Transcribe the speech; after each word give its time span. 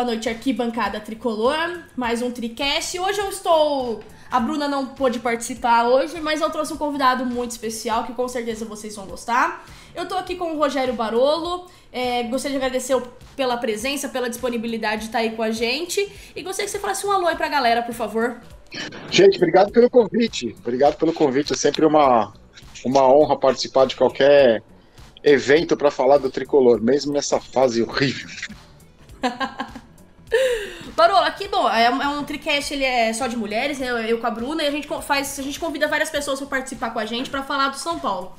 boa 0.00 0.12
noite 0.12 0.30
aqui, 0.30 0.50
bancada 0.50 0.98
tricolor. 0.98 1.82
Mais 1.94 2.22
um 2.22 2.30
Tricast. 2.30 2.98
Hoje 2.98 3.20
eu 3.20 3.28
estou. 3.28 4.00
A 4.30 4.40
Bruna 4.40 4.66
não 4.66 4.86
pôde 4.86 5.18
participar 5.18 5.86
hoje, 5.88 6.18
mas 6.22 6.40
eu 6.40 6.48
trouxe 6.48 6.72
um 6.72 6.78
convidado 6.78 7.26
muito 7.26 7.50
especial 7.50 8.04
que 8.04 8.14
com 8.14 8.26
certeza 8.26 8.64
vocês 8.64 8.96
vão 8.96 9.04
gostar. 9.04 9.62
Eu 9.94 10.08
tô 10.08 10.14
aqui 10.14 10.36
com 10.36 10.54
o 10.54 10.58
Rogério 10.58 10.94
Barolo. 10.94 11.66
É, 11.92 12.22
gostaria 12.22 12.58
de 12.58 12.64
agradecer 12.64 12.98
pela 13.36 13.58
presença, 13.58 14.08
pela 14.08 14.30
disponibilidade 14.30 15.02
de 15.02 15.06
estar 15.08 15.18
aí 15.18 15.32
com 15.36 15.42
a 15.42 15.50
gente. 15.50 16.00
E 16.34 16.42
gostaria 16.42 16.64
que 16.64 16.70
você 16.70 16.78
falasse 16.78 17.06
um 17.06 17.12
alô 17.12 17.26
aí 17.26 17.36
pra 17.36 17.50
galera, 17.50 17.82
por 17.82 17.94
favor. 17.94 18.40
Gente, 19.10 19.36
obrigado 19.36 19.70
pelo 19.70 19.90
convite. 19.90 20.56
Obrigado 20.60 20.96
pelo 20.96 21.12
convite. 21.12 21.52
É 21.52 21.56
sempre 21.56 21.84
uma, 21.84 22.32
uma 22.86 23.06
honra 23.06 23.38
participar 23.38 23.84
de 23.84 23.96
qualquer 23.96 24.62
evento 25.22 25.76
para 25.76 25.90
falar 25.90 26.16
do 26.16 26.30
tricolor, 26.30 26.80
mesmo 26.80 27.12
nessa 27.12 27.38
fase 27.38 27.82
horrível. 27.82 28.30
Barolo, 30.94 31.24
aqui, 31.24 31.48
bom, 31.48 31.68
é, 31.68 31.84
é 31.84 32.08
um 32.08 32.24
tricast, 32.24 32.72
ele 32.72 32.84
é 32.84 33.12
só 33.12 33.26
de 33.26 33.36
mulheres, 33.36 33.78
né? 33.78 33.90
eu, 33.90 33.98
eu 33.98 34.18
com 34.18 34.26
a 34.26 34.30
Bruna, 34.30 34.62
e 34.62 34.66
a 34.66 34.70
gente 34.70 34.88
faz, 35.02 35.38
a 35.38 35.42
gente 35.42 35.58
convida 35.58 35.88
várias 35.88 36.10
pessoas 36.10 36.38
para 36.38 36.48
participar 36.48 36.90
com 36.90 36.98
a 36.98 37.06
gente 37.06 37.30
para 37.30 37.42
falar 37.42 37.68
do 37.68 37.78
São 37.78 37.98
Paulo. 37.98 38.32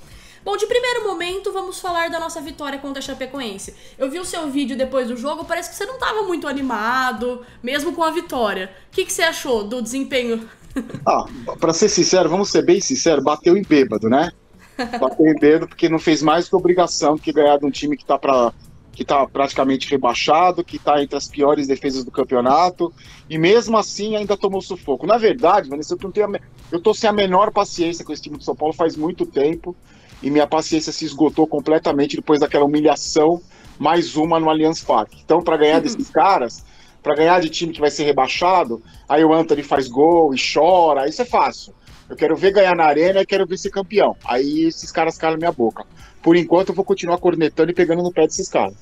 Bom, 0.44 0.58
de 0.58 0.66
primeiro 0.66 1.04
momento, 1.04 1.54
vamos 1.54 1.80
falar 1.80 2.10
da 2.10 2.20
nossa 2.20 2.42
vitória 2.42 2.80
contra 2.80 3.00
a 3.00 3.02
Chapecoense. 3.02 3.76
Eu 3.98 4.10
vi 4.10 4.20
o 4.20 4.26
seu 4.26 4.50
vídeo 4.50 4.76
depois 4.76 5.08
do 5.08 5.16
jogo, 5.16 5.46
parece 5.46 5.70
que 5.70 5.76
você 5.76 5.86
não 5.86 5.96
estava 5.96 6.24
muito 6.24 6.48
animado, 6.48 7.46
mesmo 7.62 7.94
com 7.94 8.04
a 8.04 8.10
vitória. 8.10 8.72
O 8.88 8.92
que, 8.92 9.06
que 9.06 9.14
você 9.14 9.22
achou 9.22 9.64
do 9.64 9.82
desempenho? 9.82 10.48
Ah, 11.06 11.26
pra 11.60 11.74
ser 11.74 11.90
sincero, 11.90 12.30
vamos 12.30 12.50
ser 12.50 12.62
bem 12.62 12.80
sinceros, 12.80 13.22
bateu 13.22 13.58
em 13.58 13.62
bêbado, 13.62 14.08
né? 14.08 14.32
Bateu 14.78 15.28
em 15.28 15.38
bêbado 15.38 15.68
porque 15.68 15.90
não 15.90 16.00
fez 16.00 16.24
mais 16.24 16.48
que 16.48 16.56
obrigação 16.56 17.18
que 17.18 17.34
ganhar 17.34 17.58
de 17.58 17.66
um 17.66 17.70
time 17.70 17.98
que 17.98 18.06
tá 18.06 18.18
para 18.18 18.54
que 18.92 19.04
está 19.04 19.26
praticamente 19.26 19.90
rebaixado, 19.90 20.64
que 20.64 20.76
está 20.76 21.02
entre 21.02 21.18
as 21.18 21.28
piores 21.28 21.68
defesas 21.68 22.04
do 22.04 22.12
campeonato, 22.12 22.94
e 23.30 23.38
mesmo 23.38 23.78
assim 23.78 24.16
ainda 24.16 24.36
tomou 24.36 24.62
sufoco. 24.62 25.08
Na 25.08 25.18
verdade, 25.18 25.70
Vanessa, 25.70 25.94
eu, 25.94 26.00
não 26.04 26.12
tenho 26.12 26.28
eu 26.72 26.80
tô 26.80 26.94
sem 26.94 27.10
a 27.10 27.14
menor 27.14 27.52
paciência 27.52 28.04
com 28.04 28.12
esse 28.12 28.22
time 28.22 28.38
do 28.38 28.44
São 28.44 28.56
Paulo 28.56 28.74
faz 28.74 28.96
muito 28.96 29.26
tempo, 29.26 29.76
e 30.22 30.30
minha 30.30 30.46
paciência 30.46 30.92
se 30.92 31.06
esgotou 31.06 31.48
completamente 31.48 32.16
depois 32.16 32.40
daquela 32.40 32.66
humilhação, 32.66 33.42
mais 33.80 34.16
uma 34.16 34.40
no 34.40 34.50
Allianz 34.50 34.84
Parque. 34.84 35.20
Então, 35.24 35.42
para 35.42 35.58
ganhar 35.58 35.80
desses 35.82 36.10
caras, 36.10 36.64
para 37.02 37.16
ganhar 37.16 37.42
de 37.42 37.50
time 37.50 37.74
que 37.74 37.80
vai 37.80 37.90
ser 37.90 38.04
rebaixado, 38.04 38.82
aí 39.10 39.24
o 39.24 39.34
Anthony 39.34 39.64
faz 39.64 39.88
gol 39.88 40.34
e 40.34 40.38
chora, 40.38 41.08
isso 41.08 41.22
é 41.22 41.26
fácil. 41.26 41.74
Eu 42.12 42.18
quero 42.18 42.36
ver 42.36 42.52
ganhar 42.52 42.76
na 42.76 42.84
arena 42.84 43.22
e 43.22 43.26
quero 43.26 43.48
ver 43.48 43.58
ser 43.58 43.70
campeão. 43.70 44.18
Aí 44.26 44.66
esses 44.66 44.92
caras 44.92 45.18
calam 45.18 45.38
minha 45.38 45.52
boca. 45.52 45.86
Por 46.22 46.36
enquanto 46.36 46.68
eu 46.70 46.76
vou 46.76 46.84
continuar 46.84 47.18
cornetando 47.20 47.72
e 47.72 47.74
pegando 47.74 48.04
no 48.04 48.12
pé 48.12 48.28
desses 48.28 48.50
caras. 48.50 48.76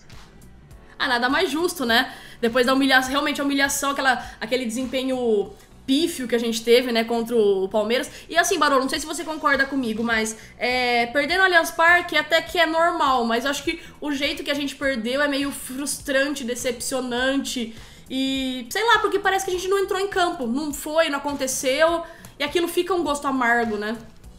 Ah, 0.97 1.07
nada 1.07 1.29
mais 1.29 1.51
justo, 1.51 1.85
né? 1.85 2.11
Depois 2.41 2.65
da 2.65 2.73
humilhação, 2.73 3.11
realmente 3.11 3.39
a 3.39 3.43
humilhação, 3.43 3.91
aquela, 3.91 4.27
aquele 4.41 4.65
desempenho 4.65 5.51
pífio 5.85 6.27
que 6.27 6.33
a 6.33 6.39
gente 6.39 6.63
teve, 6.63 6.91
né, 6.91 7.03
contra 7.03 7.35
o 7.35 7.69
Palmeiras. 7.69 8.09
E 8.27 8.35
assim, 8.35 8.57
Barolo, 8.57 8.81
não 8.81 8.89
sei 8.89 8.99
se 8.99 9.05
você 9.05 9.23
concorda 9.23 9.63
comigo, 9.63 10.03
mas 10.03 10.35
é, 10.57 11.05
perder 11.05 11.37
no 11.37 11.43
Allianz 11.43 11.69
Parque 11.69 12.17
até 12.17 12.41
que 12.41 12.57
é 12.57 12.65
normal, 12.65 13.25
mas 13.25 13.45
acho 13.45 13.63
que 13.63 13.79
o 14.01 14.11
jeito 14.11 14.43
que 14.43 14.49
a 14.49 14.55
gente 14.55 14.75
perdeu 14.75 15.21
é 15.21 15.27
meio 15.27 15.51
frustrante, 15.51 16.43
decepcionante. 16.43 17.75
E 18.09 18.67
sei 18.69 18.83
lá, 18.85 18.99
porque 18.99 19.19
parece 19.19 19.45
que 19.45 19.51
a 19.51 19.53
gente 19.53 19.67
não 19.67 19.77
entrou 19.77 19.99
em 19.99 20.07
campo, 20.07 20.47
não 20.47 20.73
foi, 20.73 21.09
não 21.09 21.19
aconteceu, 21.19 22.03
e 22.39 22.43
aquilo 22.43 22.67
fica 22.67 22.93
um 22.93 23.03
gosto 23.03 23.27
amargo, 23.27 23.77
né? 23.77 23.97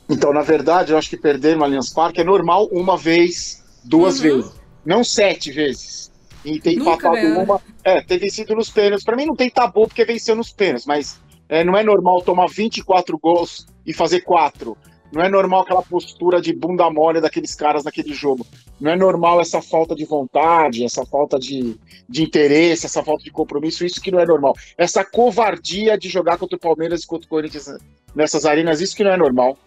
Então, 0.09 0.33
na 0.33 0.43
verdade, 0.43 0.93
eu 0.93 0.99
acho 0.99 1.09
que 1.09 1.17
perder 1.17 1.57
no 1.57 1.63
Allianz 1.63 1.91
Parque 1.91 2.21
é 2.21 2.25
normal 2.25 2.67
uma 2.73 2.97
vez, 2.97 3.63
duas 3.85 4.17
uhum. 4.17 4.23
vezes, 4.23 4.53
não 4.85 5.05
sete 5.05 5.53
vezes. 5.53 6.11
E 6.45 6.59
ter 6.59 6.73
empatado 6.73 7.17
uma. 7.17 7.61
É, 7.85 8.01
ter 8.01 8.19
vencido 8.19 8.55
nos 8.55 8.71
pênaltis. 8.71 9.05
Para 9.05 9.15
mim 9.15 9.27
não 9.27 9.37
tem 9.37 9.51
tabu 9.51 9.87
porque 9.87 10.05
venceu 10.05 10.35
nos 10.35 10.51
pênaltis, 10.51 10.87
mas 10.87 11.21
é, 11.49 11.63
não 11.63 11.77
é 11.77 11.85
normal 11.85 12.23
tomar 12.23 12.47
24 12.47 13.19
gols 13.19 13.67
e 13.87 13.93
fazer 13.93 14.23
quatro. 14.23 14.77
Não 15.13 15.23
é 15.23 15.29
normal 15.29 15.63
aquela 15.63 15.83
postura 15.83 16.41
de 16.41 16.53
bunda 16.53 16.89
mole 16.91 17.21
daqueles 17.21 17.55
caras 17.55 17.83
naquele 17.83 18.15
jogo. 18.15 18.47
Não 18.81 18.93
é 18.93 18.97
normal 18.97 19.41
essa 19.41 19.61
falta 19.61 19.95
de 19.95 20.05
vontade, 20.05 20.85
essa 20.85 21.05
falta 21.05 21.39
de, 21.39 21.77
de 22.09 22.23
interesse, 22.23 22.87
essa 22.87 23.03
falta 23.03 23.25
de 23.25 23.31
compromisso. 23.31 23.85
Isso 23.85 24.01
que 24.01 24.11
não 24.11 24.21
é 24.21 24.27
normal. 24.27 24.55
Essa 24.79 25.05
covardia 25.05 25.99
de 25.99 26.09
jogar 26.09 26.39
contra 26.39 26.57
o 26.57 26.61
Palmeiras 26.61 27.03
e 27.03 27.07
contra 27.07 27.27
o 27.27 27.29
Corinthians 27.29 27.67
nessas 28.15 28.45
arenas, 28.45 28.81
isso 28.81 28.97
que 28.97 29.05
não 29.05 29.13
é 29.13 29.17
normal. 29.17 29.59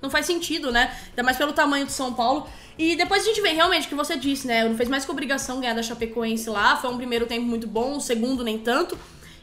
Não 0.00 0.10
faz 0.10 0.26
sentido, 0.26 0.70
né? 0.70 0.96
Ainda 1.08 1.24
mais 1.24 1.36
pelo 1.36 1.52
tamanho 1.52 1.84
do 1.84 1.92
São 1.92 2.14
Paulo. 2.14 2.46
E 2.78 2.94
depois 2.94 3.22
a 3.22 3.26
gente 3.26 3.40
vê 3.40 3.48
realmente 3.48 3.86
o 3.86 3.88
que 3.88 3.94
você 3.96 4.16
disse, 4.16 4.46
né? 4.46 4.68
Não 4.68 4.76
fez 4.76 4.88
mais 4.88 5.04
que 5.04 5.10
obrigação 5.10 5.60
ganhar 5.60 5.74
da 5.74 5.82
Chapecoense 5.82 6.48
lá. 6.48 6.76
Foi 6.76 6.90
um 6.90 6.96
primeiro 6.96 7.26
tempo 7.26 7.44
muito 7.44 7.66
bom, 7.66 7.96
um 7.96 8.00
segundo 8.00 8.44
nem 8.44 8.58
tanto. 8.58 8.96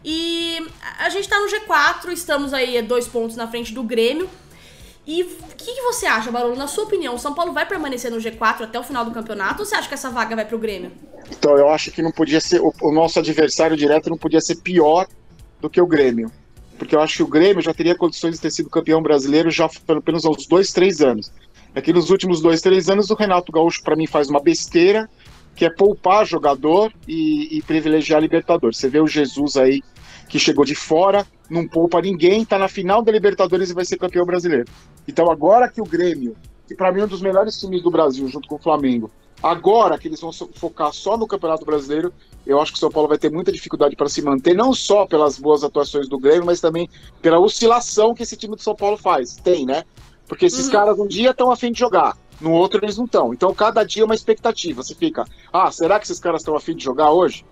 E 0.04 0.66
a 1.00 1.10
gente 1.10 1.28
tá 1.28 1.40
no 1.40 1.48
G4, 1.48 2.12
estamos 2.14 2.54
aí 2.54 2.82
dois 2.84 3.08
pontos 3.08 3.36
na 3.36 3.48
frente 3.48 3.74
do 3.74 3.84
Grêmio. 3.84 4.30
E 5.08 5.24
o 5.24 5.28
que, 5.56 5.76
que, 5.76 5.82
você 5.82 6.06
acha, 6.06 6.32
Barolo? 6.32 6.56
Na 6.56 6.68
sua 6.68 6.86
opinião, 6.86 7.14
o 7.14 7.20
São 7.20 7.34
Paulo 7.34 7.54
vai 7.54 7.66
permanecer 7.66 8.12
no 8.12 8.18
G4 8.18 8.64
até 8.64 8.80
o 8.80 8.84
final 8.84 9.06
do 9.06 9.12
campeonato 9.12 9.62
ou 9.62 9.66
você 9.66 9.76
acha 9.76 9.88
que 9.88 9.94
essa 9.94 10.10
vaga 10.10 10.36
vai 10.36 10.46
pro 10.46 10.58
Grêmio? 10.58 10.92
Então, 11.30 11.58
eu 11.58 11.70
acho 11.70 11.92
que 11.92 12.02
não 12.02 12.12
podia 12.12 12.42
ser. 12.42 12.60
O, 12.60 12.74
o 12.82 12.92
nosso 12.92 13.20
adversário 13.20 13.78
direto 13.78 14.10
não 14.10 14.18
podia 14.18 14.42
ser 14.42 14.56
pior 14.58 15.08
do 15.62 15.70
que 15.70 15.80
o 15.80 15.86
Grêmio. 15.86 16.32
Porque 16.78 16.96
eu 16.96 17.02
acho 17.02 17.18
que 17.18 17.24
o 17.24 17.28
Grêmio 17.28 17.62
já 17.62 17.74
teria 17.74 17.96
condições 17.96 18.36
de 18.36 18.42
ter 18.42 18.52
sido 18.52 18.70
campeão 18.70 19.02
brasileiro 19.02 19.50
já 19.50 19.70
pelo 19.70 20.04
menos 20.06 20.26
uns 20.26 20.48
dois, 20.48 20.74
três 20.74 21.02
anos. 21.02 21.32
É 21.74 21.82
que 21.82 21.94
nos 21.94 22.10
últimos 22.10 22.42
dois, 22.42 22.62
três 22.62 22.90
anos 22.90 23.10
o 23.10 23.16
Renato 23.16 23.52
Gaúcho, 23.52 23.84
para 23.84 23.96
mim, 23.96 24.08
faz 24.08 24.30
uma 24.30 24.42
besteira, 24.42 25.10
que 25.56 25.66
é 25.66 25.70
poupar 25.70 26.26
jogador 26.26 26.92
e, 27.08 27.58
e 27.58 27.62
privilegiar 27.62 28.22
Libertadores. 28.22 28.78
Você 28.78 28.90
vê 28.90 29.00
o 29.00 29.08
Jesus 29.08 29.56
aí 29.56 29.82
que 30.28 30.40
chegou 30.40 30.66
de 30.66 30.76
fora, 30.76 31.26
não 31.50 31.68
poupa 31.68 32.02
ninguém, 32.02 32.44
tá 32.44 32.58
na 32.58 32.68
final 32.68 33.02
da 33.02 33.12
Libertadores 33.12 33.70
e 33.70 33.74
vai 33.74 33.86
ser 33.86 33.98
campeão 33.98 34.26
brasileiro. 34.26 34.66
Então 35.08 35.30
agora 35.30 35.70
que 35.70 35.82
o 35.82 35.86
Grêmio, 35.86 36.36
que 36.68 36.76
para 36.76 36.92
mim 36.92 37.02
é 37.02 37.04
um 37.06 37.08
dos 37.08 37.22
melhores 37.22 37.60
times 37.60 37.82
do 37.82 37.92
Brasil, 37.92 38.28
junto 38.28 38.48
com 38.48 38.56
o 38.56 38.60
Flamengo, 38.60 39.12
agora 39.42 39.98
que 39.98 40.08
eles 40.08 40.20
vão 40.20 40.32
focar 40.32 40.92
só 40.94 41.18
no 41.18 41.28
Campeonato 41.28 41.66
Brasileiro, 41.66 42.14
eu 42.46 42.62
acho 42.62 42.72
que 42.72 42.78
o 42.78 42.80
São 42.80 42.92
Paulo 42.92 43.10
vai 43.10 43.18
ter 43.18 43.32
muita 43.32 43.52
dificuldade 43.52 43.96
para 43.96 44.10
se 44.10 44.22
manter, 44.22 44.56
não 44.56 44.74
só 44.74 45.06
pelas 45.06 45.38
boas 45.38 45.64
atuações 45.64 46.08
do 46.08 46.20
Grêmio, 46.20 46.46
mas 46.46 46.62
também 46.62 46.90
pela 47.22 47.40
oscilação 47.40 48.14
que 48.14 48.24
esse 48.24 48.38
time 48.38 48.56
do 48.56 48.62
São 48.62 48.76
Paulo 48.76 48.98
faz. 48.98 49.36
Tem, 49.36 49.66
né? 49.66 49.84
Porque 50.28 50.46
esses 50.46 50.66
uhum. 50.66 50.72
caras 50.72 51.00
um 51.00 51.08
dia 51.08 51.32
estão 51.32 51.52
afim 51.52 51.72
de 51.72 51.80
jogar, 51.80 52.18
no 52.40 52.52
outro 52.52 52.84
eles 52.84 52.98
não 52.98 53.06
estão. 53.06 53.34
Então 53.34 53.54
cada 53.54 53.84
dia 53.84 54.04
é 54.04 54.06
uma 54.06 54.16
expectativa. 54.16 54.84
Você 54.84 54.96
fica, 54.96 55.26
ah, 55.52 55.72
será 55.72 56.00
que 56.00 56.06
esses 56.06 56.20
caras 56.20 56.42
estão 56.42 56.56
afim 56.56 56.76
de 56.76 56.84
jogar 56.84 57.12
hoje? 57.12 57.46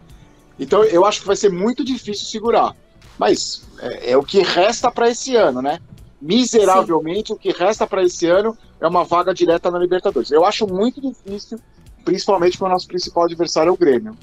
Então 0.59 0.83
eu 0.83 1.05
acho 1.05 1.21
que 1.21 1.27
vai 1.27 1.35
ser 1.35 1.51
muito 1.51 1.83
difícil 1.83 2.25
segurar. 2.27 2.75
Mas 3.17 3.63
é, 3.79 4.11
é 4.11 4.17
o 4.17 4.23
que 4.23 4.41
resta 4.41 4.91
para 4.91 5.09
esse 5.09 5.35
ano, 5.35 5.61
né? 5.61 5.79
Miseravelmente, 6.23 7.27
Sim. 7.27 7.33
o 7.33 7.37
que 7.37 7.51
resta 7.51 7.85
para 7.85 8.01
esse 8.01 8.25
ano 8.27 8.57
é 8.79 8.87
uma 8.87 9.03
vaga 9.03 9.33
direta 9.33 9.69
na 9.69 9.77
Libertadores. 9.77 10.31
Eu 10.31 10.45
acho 10.45 10.65
muito 10.65 11.01
difícil, 11.01 11.59
principalmente 12.05 12.57
porque 12.57 12.71
o 12.71 12.73
nosso 12.73 12.87
principal 12.87 13.25
adversário 13.25 13.69
é 13.69 13.73
o 13.73 13.77
Grêmio. 13.77 14.17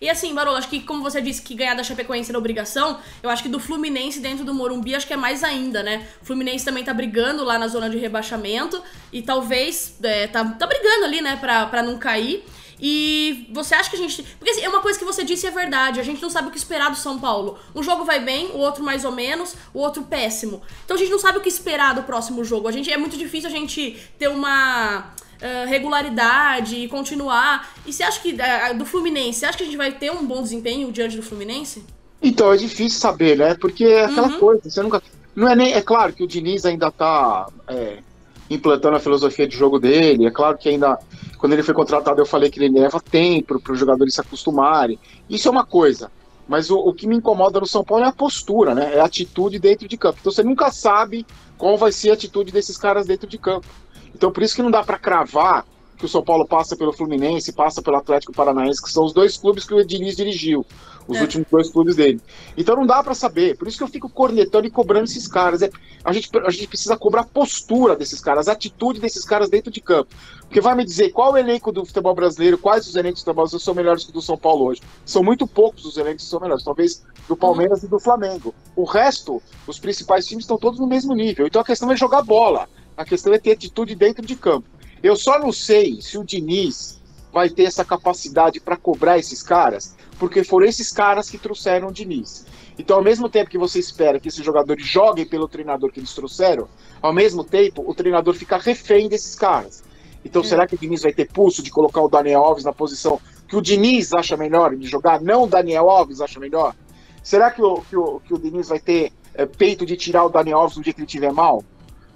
E 0.00 0.08
assim, 0.08 0.34
Barolo, 0.34 0.56
acho 0.56 0.68
que 0.68 0.80
como 0.80 1.02
você 1.02 1.20
disse 1.20 1.42
que 1.42 1.54
ganhar 1.54 1.74
da 1.74 1.82
Chapecoense 1.82 2.30
era 2.30 2.38
obrigação, 2.38 2.98
eu 3.22 3.28
acho 3.28 3.42
que 3.42 3.48
do 3.48 3.60
Fluminense 3.60 4.20
dentro 4.20 4.44
do 4.44 4.54
Morumbi 4.54 4.94
acho 4.94 5.06
que 5.06 5.12
é 5.12 5.16
mais 5.16 5.44
ainda, 5.44 5.82
né? 5.82 6.06
O 6.22 6.24
Fluminense 6.24 6.64
também 6.64 6.82
tá 6.82 6.94
brigando 6.94 7.44
lá 7.44 7.58
na 7.58 7.68
zona 7.68 7.90
de 7.90 7.98
rebaixamento 7.98 8.82
e 9.12 9.20
talvez 9.20 9.96
é, 10.02 10.26
tá, 10.26 10.44
tá 10.44 10.66
brigando 10.66 11.04
ali, 11.04 11.20
né, 11.20 11.36
pra, 11.36 11.66
pra 11.66 11.82
não 11.82 11.98
cair. 11.98 12.42
E 12.80 13.48
você 13.52 13.74
acha 13.74 13.88
que 13.88 13.96
a 13.96 13.98
gente. 13.98 14.22
Porque 14.22 14.50
assim, 14.50 14.62
é 14.62 14.68
uma 14.68 14.80
coisa 14.80 14.98
que 14.98 15.04
você 15.04 15.24
disse 15.24 15.46
é 15.46 15.50
verdade. 15.50 16.00
A 16.00 16.02
gente 16.02 16.20
não 16.20 16.30
sabe 16.30 16.48
o 16.48 16.50
que 16.50 16.58
esperar 16.58 16.90
do 16.90 16.96
São 16.96 17.18
Paulo. 17.18 17.58
Um 17.74 17.82
jogo 17.82 18.04
vai 18.04 18.20
bem, 18.20 18.50
o 18.52 18.58
outro 18.58 18.84
mais 18.84 19.04
ou 19.04 19.12
menos, 19.12 19.54
o 19.72 19.80
outro 19.80 20.02
péssimo. 20.02 20.62
Então 20.84 20.96
a 20.96 20.98
gente 20.98 21.10
não 21.10 21.18
sabe 21.18 21.38
o 21.38 21.40
que 21.40 21.48
esperar 21.48 21.94
do 21.94 22.02
próximo 22.02 22.44
jogo. 22.44 22.68
A 22.68 22.72
gente 22.72 22.90
é 22.90 22.96
muito 22.96 23.16
difícil 23.16 23.48
a 23.48 23.52
gente 23.52 23.98
ter 24.18 24.28
uma 24.28 24.98
uh, 25.00 25.68
regularidade 25.68 26.76
e 26.76 26.88
continuar. 26.88 27.74
E 27.86 27.92
você 27.92 28.02
acha 28.02 28.20
que 28.20 28.34
uh, 28.34 28.76
do 28.76 28.84
Fluminense, 28.84 29.40
você 29.40 29.46
acha 29.46 29.58
que 29.58 29.64
a 29.64 29.66
gente 29.66 29.76
vai 29.76 29.92
ter 29.92 30.10
um 30.10 30.24
bom 30.26 30.42
desempenho 30.42 30.90
diante 30.92 31.16
do 31.16 31.22
Fluminense? 31.22 31.84
Então, 32.22 32.52
é 32.52 32.56
difícil 32.56 32.98
saber, 32.98 33.36
né? 33.36 33.54
Porque 33.54 33.84
é 33.84 34.04
aquela 34.04 34.28
uhum. 34.28 34.38
coisa, 34.38 34.62
você 34.68 34.82
nunca. 34.82 35.02
Não 35.34 35.48
é 35.48 35.54
nem. 35.54 35.72
É 35.74 35.82
claro 35.82 36.12
que 36.12 36.24
o 36.24 36.26
Diniz 36.26 36.64
ainda 36.64 36.90
tá 36.90 37.46
é, 37.68 37.98
implantando 38.48 38.96
a 38.96 39.00
filosofia 39.00 39.46
de 39.46 39.56
jogo 39.56 39.78
dele. 39.78 40.26
É 40.26 40.30
claro 40.30 40.56
que 40.56 40.68
ainda 40.68 40.98
quando 41.38 41.52
ele 41.52 41.62
foi 41.62 41.74
contratado, 41.74 42.20
eu 42.20 42.26
falei 42.26 42.50
que 42.50 42.58
ele 42.58 42.80
leva 42.80 43.00
tempo 43.00 43.60
para 43.60 43.72
os 43.72 43.78
jogadores 43.78 44.14
se 44.14 44.20
acostumarem. 44.20 44.98
Isso 45.28 45.48
é 45.48 45.50
uma 45.50 45.64
coisa. 45.64 46.10
Mas 46.48 46.70
o, 46.70 46.78
o, 46.78 46.94
que 46.94 47.06
me 47.06 47.16
incomoda 47.16 47.60
no 47.60 47.66
São 47.66 47.84
Paulo 47.84 48.04
é 48.04 48.08
a 48.08 48.12
postura, 48.12 48.74
né? 48.74 48.94
É 48.94 49.00
a 49.00 49.04
atitude 49.04 49.58
dentro 49.58 49.88
de 49.88 49.96
campo. 49.96 50.18
Então 50.20 50.32
você 50.32 50.42
nunca 50.42 50.70
sabe 50.70 51.26
qual 51.58 51.76
vai 51.76 51.90
ser 51.90 52.10
a 52.10 52.14
atitude 52.14 52.52
desses 52.52 52.76
caras 52.76 53.06
dentro 53.06 53.28
de 53.28 53.36
campo. 53.36 53.66
Então 54.14 54.30
por 54.30 54.42
isso 54.42 54.54
que 54.54 54.62
não 54.62 54.70
dá 54.70 54.82
para 54.82 54.98
cravar 54.98 55.66
que 55.96 56.04
o 56.04 56.08
São 56.08 56.22
Paulo 56.22 56.46
passa 56.46 56.76
pelo 56.76 56.92
Fluminense, 56.92 57.52
passa 57.52 57.82
pelo 57.82 57.96
Atlético 57.96 58.32
Paranaense, 58.32 58.82
que 58.82 58.90
são 58.90 59.04
os 59.04 59.12
dois 59.12 59.36
clubes 59.36 59.64
que 59.64 59.74
o 59.74 59.84
Diniz 59.84 60.16
dirigiu, 60.16 60.64
os 61.08 61.16
é. 61.16 61.22
últimos 61.22 61.46
dois 61.50 61.70
clubes 61.70 61.96
dele. 61.96 62.20
Então 62.56 62.76
não 62.76 62.86
dá 62.86 63.02
para 63.02 63.14
saber, 63.14 63.56
por 63.56 63.68
isso 63.68 63.78
que 63.78 63.84
eu 63.84 63.88
fico 63.88 64.08
cornetando 64.08 64.66
e 64.66 64.70
cobrando 64.70 65.04
esses 65.04 65.28
caras. 65.28 65.62
É, 65.62 65.70
a, 66.04 66.12
gente, 66.12 66.30
a 66.38 66.50
gente 66.50 66.66
precisa 66.66 66.96
cobrar 66.96 67.22
a 67.22 67.24
postura 67.24 67.96
desses 67.96 68.20
caras, 68.20 68.48
a 68.48 68.52
atitude 68.52 69.00
desses 69.00 69.24
caras 69.24 69.48
dentro 69.48 69.70
de 69.70 69.80
campo. 69.80 70.14
Porque 70.40 70.60
vai 70.60 70.74
me 70.74 70.84
dizer 70.84 71.10
qual 71.10 71.32
o 71.32 71.36
elenco 71.36 71.72
do 71.72 71.84
futebol 71.84 72.14
brasileiro, 72.14 72.58
quais 72.58 72.86
os 72.86 72.94
elencos 72.94 73.20
do 73.20 73.24
futebol 73.24 73.44
brasileiro 73.44 73.64
são 73.64 73.74
melhores 73.74 74.04
que 74.04 74.10
o 74.10 74.12
do 74.12 74.22
São 74.22 74.36
Paulo 74.36 74.64
hoje. 74.64 74.80
São 75.04 75.22
muito 75.22 75.46
poucos 75.46 75.84
os 75.84 75.96
elencos 75.96 76.24
que 76.24 76.30
são 76.30 76.40
melhores, 76.40 76.64
talvez 76.64 77.04
do 77.28 77.36
Palmeiras 77.36 77.80
uhum. 77.80 77.86
e 77.86 77.90
do 77.90 77.98
Flamengo. 77.98 78.54
O 78.74 78.84
resto, 78.84 79.42
os 79.66 79.78
principais 79.78 80.26
times 80.26 80.44
estão 80.44 80.58
todos 80.58 80.78
no 80.78 80.86
mesmo 80.86 81.14
nível. 81.14 81.46
Então 81.46 81.60
a 81.60 81.64
questão 81.64 81.90
é 81.90 81.96
jogar 81.96 82.22
bola. 82.22 82.68
A 82.96 83.04
questão 83.04 83.32
é 83.32 83.38
ter 83.38 83.52
atitude 83.52 83.94
dentro 83.94 84.24
de 84.24 84.36
campo. 84.36 84.68
Eu 85.02 85.16
só 85.16 85.38
não 85.38 85.52
sei 85.52 86.00
se 86.00 86.16
o 86.16 86.24
Diniz 86.24 87.00
vai 87.36 87.50
ter 87.50 87.64
essa 87.64 87.84
capacidade 87.84 88.58
para 88.58 88.78
cobrar 88.78 89.18
esses 89.18 89.42
caras, 89.42 89.94
porque 90.18 90.42
foram 90.42 90.66
esses 90.66 90.90
caras 90.90 91.28
que 91.28 91.36
trouxeram 91.36 91.88
o 91.88 91.92
Diniz. 91.92 92.46
Então, 92.78 92.96
ao 92.96 93.04
mesmo 93.04 93.28
tempo 93.28 93.50
que 93.50 93.58
você 93.58 93.78
espera 93.78 94.18
que 94.18 94.28
esses 94.28 94.42
jogadores 94.42 94.86
joguem 94.86 95.26
pelo 95.26 95.46
treinador 95.46 95.92
que 95.92 96.00
eles 96.00 96.14
trouxeram, 96.14 96.66
ao 97.02 97.12
mesmo 97.12 97.44
tempo 97.44 97.84
o 97.86 97.94
treinador 97.94 98.32
fica 98.32 98.56
refém 98.56 99.06
desses 99.06 99.34
caras. 99.34 99.84
Então, 100.24 100.40
é. 100.40 100.46
será 100.46 100.66
que 100.66 100.76
o 100.76 100.78
Diniz 100.78 101.02
vai 101.02 101.12
ter 101.12 101.30
pulso 101.30 101.62
de 101.62 101.70
colocar 101.70 102.00
o 102.00 102.08
Daniel 102.08 102.42
Alves 102.42 102.64
na 102.64 102.72
posição 102.72 103.20
que 103.46 103.54
o 103.54 103.60
Diniz 103.60 104.14
acha 104.14 104.34
melhor 104.34 104.74
de 104.74 104.88
jogar, 104.88 105.20
não 105.20 105.42
o 105.42 105.46
Daniel 105.46 105.90
Alves 105.90 106.22
acha 106.22 106.40
melhor? 106.40 106.74
Será 107.22 107.50
que 107.50 107.60
o, 107.60 107.82
que 107.82 107.98
o, 107.98 108.18
que 108.20 108.32
o 108.32 108.38
Diniz 108.38 108.68
vai 108.70 108.80
ter 108.80 109.12
é, 109.34 109.44
peito 109.44 109.84
de 109.84 109.94
tirar 109.94 110.24
o 110.24 110.30
Daniel 110.30 110.60
Alves 110.60 110.78
no 110.78 110.82
dia 110.82 110.94
que 110.94 111.00
ele 111.00 111.06
estiver 111.06 111.34
mal? 111.34 111.62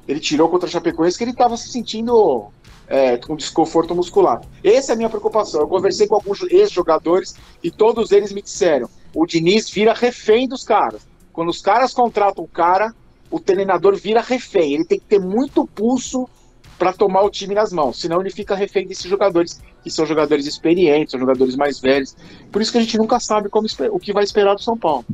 Ele 0.09 0.19
tirou 0.19 0.49
contra 0.49 0.67
a 0.67 0.73
Chapecoense 0.73 1.19
que 1.19 1.25
ele 1.25 1.33
estava 1.33 1.59
se 1.59 1.69
sentindo 1.69 2.51
é, 2.91 3.17
com 3.17 3.37
desconforto 3.37 3.95
muscular. 3.95 4.43
Essa 4.65 4.93
é 4.93 4.95
a 4.95 4.97
minha 4.97 5.09
preocupação. 5.09 5.61
Eu 5.61 5.69
conversei 5.69 6.09
com 6.09 6.17
alguns 6.17 6.43
ex-jogadores 6.43 7.37
e 7.63 7.71
todos 7.71 8.11
eles 8.11 8.33
me 8.33 8.43
disseram: 8.43 8.91
o 9.15 9.25
Diniz 9.25 9.71
vira 9.71 9.95
refém 9.95 10.49
dos 10.49 10.65
caras. 10.65 11.07
Quando 11.33 11.49
os 11.49 11.63
caras 11.63 11.95
contratam 11.95 12.45
o 12.45 12.49
cara, 12.49 12.93
o 13.31 13.39
treinador 13.39 13.95
vira 13.95 14.21
refém. 14.21 14.75
Ele 14.75 14.85
tem 14.85 14.99
que 14.99 15.07
ter 15.07 15.21
muito 15.21 15.65
pulso 15.65 16.29
para 16.77 16.93
tomar 16.93 17.23
o 17.23 17.31
time 17.31 17.55
nas 17.55 17.73
mãos, 17.75 18.01
senão 18.01 18.23
ele 18.23 18.31
fica 18.31 18.55
refém 18.55 18.87
desses 18.87 19.05
jogadores, 19.05 19.61
que 19.83 19.91
são 19.91 20.07
jogadores 20.07 20.47
experientes, 20.47 21.11
são 21.11 21.21
jogadores 21.21 21.55
mais 21.55 21.79
velhos. 21.79 22.17
Por 22.51 22.63
isso 22.63 22.73
que 22.73 22.79
a 22.79 22.81
gente 22.81 22.97
nunca 22.97 23.21
sabe 23.21 23.51
como, 23.51 23.67
o 23.93 23.99
que 23.99 24.15
vai 24.15 24.25
esperar 24.25 24.55
do 24.55 24.63
São 24.63 24.79
Paulo. 24.79 25.05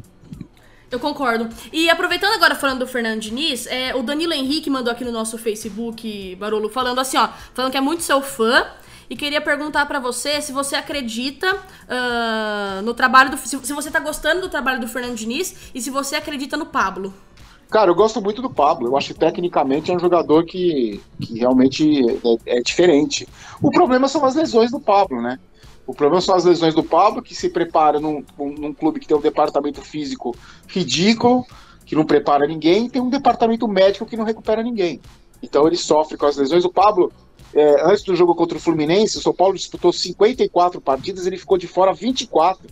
Eu 0.91 1.01
concordo. 1.01 1.49
E 1.73 1.91
aproveitando 1.91 2.35
agora 2.35 2.55
falando 2.55 2.81
do 2.81 2.87
Fernando 2.87 3.21
Diniz, 3.21 3.67
é, 3.67 3.95
o 3.95 4.03
Danilo 4.03 4.33
Henrique 4.33 4.71
mandou 4.71 4.93
aqui 4.93 5.05
no 5.05 5.11
nosso 5.11 5.37
Facebook, 5.37 6.37
Barolo, 6.37 6.69
falando 6.69 7.01
assim, 7.01 7.17
ó, 7.17 7.29
falando 7.53 7.73
que 7.73 7.79
é 7.79 7.81
muito 7.81 8.03
seu 8.03 8.23
fã 8.23 8.65
e 9.09 9.17
queria 9.17 9.41
perguntar 9.41 9.87
para 9.87 9.99
você 9.99 10.41
se 10.41 10.53
você 10.53 10.77
acredita 10.77 11.55
uh, 11.55 12.83
no 12.83 12.95
trabalho 12.95 13.31
do. 13.31 13.37
Se, 13.37 13.59
se, 13.59 13.73
você 13.73 13.91
tá 13.91 14.01
gostando 14.01 14.43
do 14.43 14.49
trabalho 14.49 14.81
do 14.81 14.89
Fernando 14.89 15.17
Diniz 15.17 15.71
e 15.75 15.81
se 15.81 15.91
você 15.91 16.17
acredita 16.17 16.57
no 16.57 16.67
Pablo. 16.67 17.15
Cara, 17.71 17.91
eu 17.91 17.95
gosto 17.95 18.21
muito 18.21 18.41
do 18.41 18.51
Pablo. 18.51 18.89
Eu 18.89 18.97
acho 18.97 19.13
que 19.13 19.19
tecnicamente 19.19 19.91
é 19.91 19.95
um 19.95 19.99
jogador 19.99 20.45
que, 20.45 21.01
que 21.21 21.39
realmente 21.39 22.01
é, 22.47 22.59
é 22.59 22.61
diferente. 22.61 23.29
O 23.61 23.71
problema 23.71 24.07
são 24.07 24.25
as 24.25 24.37
lesões 24.37 24.71
do 24.71 24.81
Pablo, 24.81 25.21
né? 25.21 25.39
O 25.87 25.95
problema 25.95 26.21
são 26.21 26.35
as 26.35 26.45
lesões 26.45 26.75
do 26.75 26.83
Pablo, 26.83 27.23
que 27.23 27.35
se 27.35 27.49
prepara 27.49 28.01
num, 28.01 28.25
num 28.39 28.75
clube 28.75 28.99
que 28.99 29.07
tem 29.07 29.17
um 29.17 29.21
departamento 29.21 29.81
físico 29.81 30.35
ridículo, 30.67 31.47
que 31.85 31.95
não 31.95 32.05
prepara 32.05 32.47
ninguém, 32.47 32.87
e 32.87 32.91
tem 32.91 33.01
um 33.01 33.09
departamento 33.09 33.69
médico 33.69 34.05
que 34.05 34.17
não 34.17 34.25
recupera 34.25 34.63
ninguém. 34.63 35.01
Então 35.41 35.67
ele 35.67 35.77
sofre 35.77 36.17
com 36.17 36.27
as 36.27 36.37
lesões. 36.37 36.65
O 36.65 36.73
Pablo, 36.73 37.13
é, 37.55 37.89
antes 37.89 38.03
do 38.03 38.17
jogo 38.17 38.35
contra 38.35 38.59
o 38.59 38.61
Fluminense, 38.61 39.19
o 39.19 39.21
São 39.21 39.33
Paulo 39.33 39.55
disputou 39.55 39.93
54 39.93 40.81
partidas, 40.81 41.27
ele 41.27 41.39
ficou 41.39 41.57
de 41.57 41.69
fora 41.69 41.95
24 41.95 42.67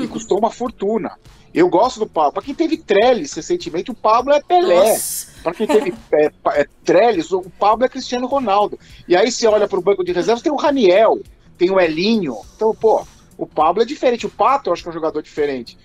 e 0.00 0.08
custou 0.08 0.38
uma 0.38 0.50
fortuna. 0.50 1.12
Eu 1.54 1.68
gosto 1.68 2.00
do 2.00 2.06
Pablo. 2.06 2.32
Para 2.32 2.42
quem 2.42 2.54
teve 2.54 2.76
Trellis 2.76 3.32
recentemente, 3.32 3.90
o 3.90 3.94
Pablo 3.94 4.32
é 4.32 4.42
Pelé. 4.42 4.98
Para 5.42 5.54
quem 5.54 5.66
teve 5.66 5.94
é, 6.12 6.30
é, 6.48 6.66
Trellis, 6.84 7.32
o 7.32 7.42
Pablo 7.58 7.86
é 7.86 7.88
Cristiano 7.88 8.26
Ronaldo. 8.26 8.78
E 9.08 9.16
aí 9.16 9.30
você 9.30 9.46
olha 9.46 9.66
para 9.66 9.78
o 9.78 9.82
banco 9.82 10.04
de 10.04 10.12
reservas, 10.12 10.42
tem 10.42 10.52
o 10.52 10.56
Raniel, 10.56 11.18
tem 11.56 11.70
o 11.70 11.80
Elinho. 11.80 12.36
Então, 12.54 12.74
pô, 12.74 13.06
o 13.36 13.46
Pablo 13.46 13.82
é 13.82 13.86
diferente. 13.86 14.26
O 14.26 14.30
Pato 14.30 14.68
eu 14.68 14.72
acho 14.72 14.82
que 14.82 14.88
é 14.88 14.90
um 14.90 14.94
jogador 14.94 15.22
diferente. 15.22 15.76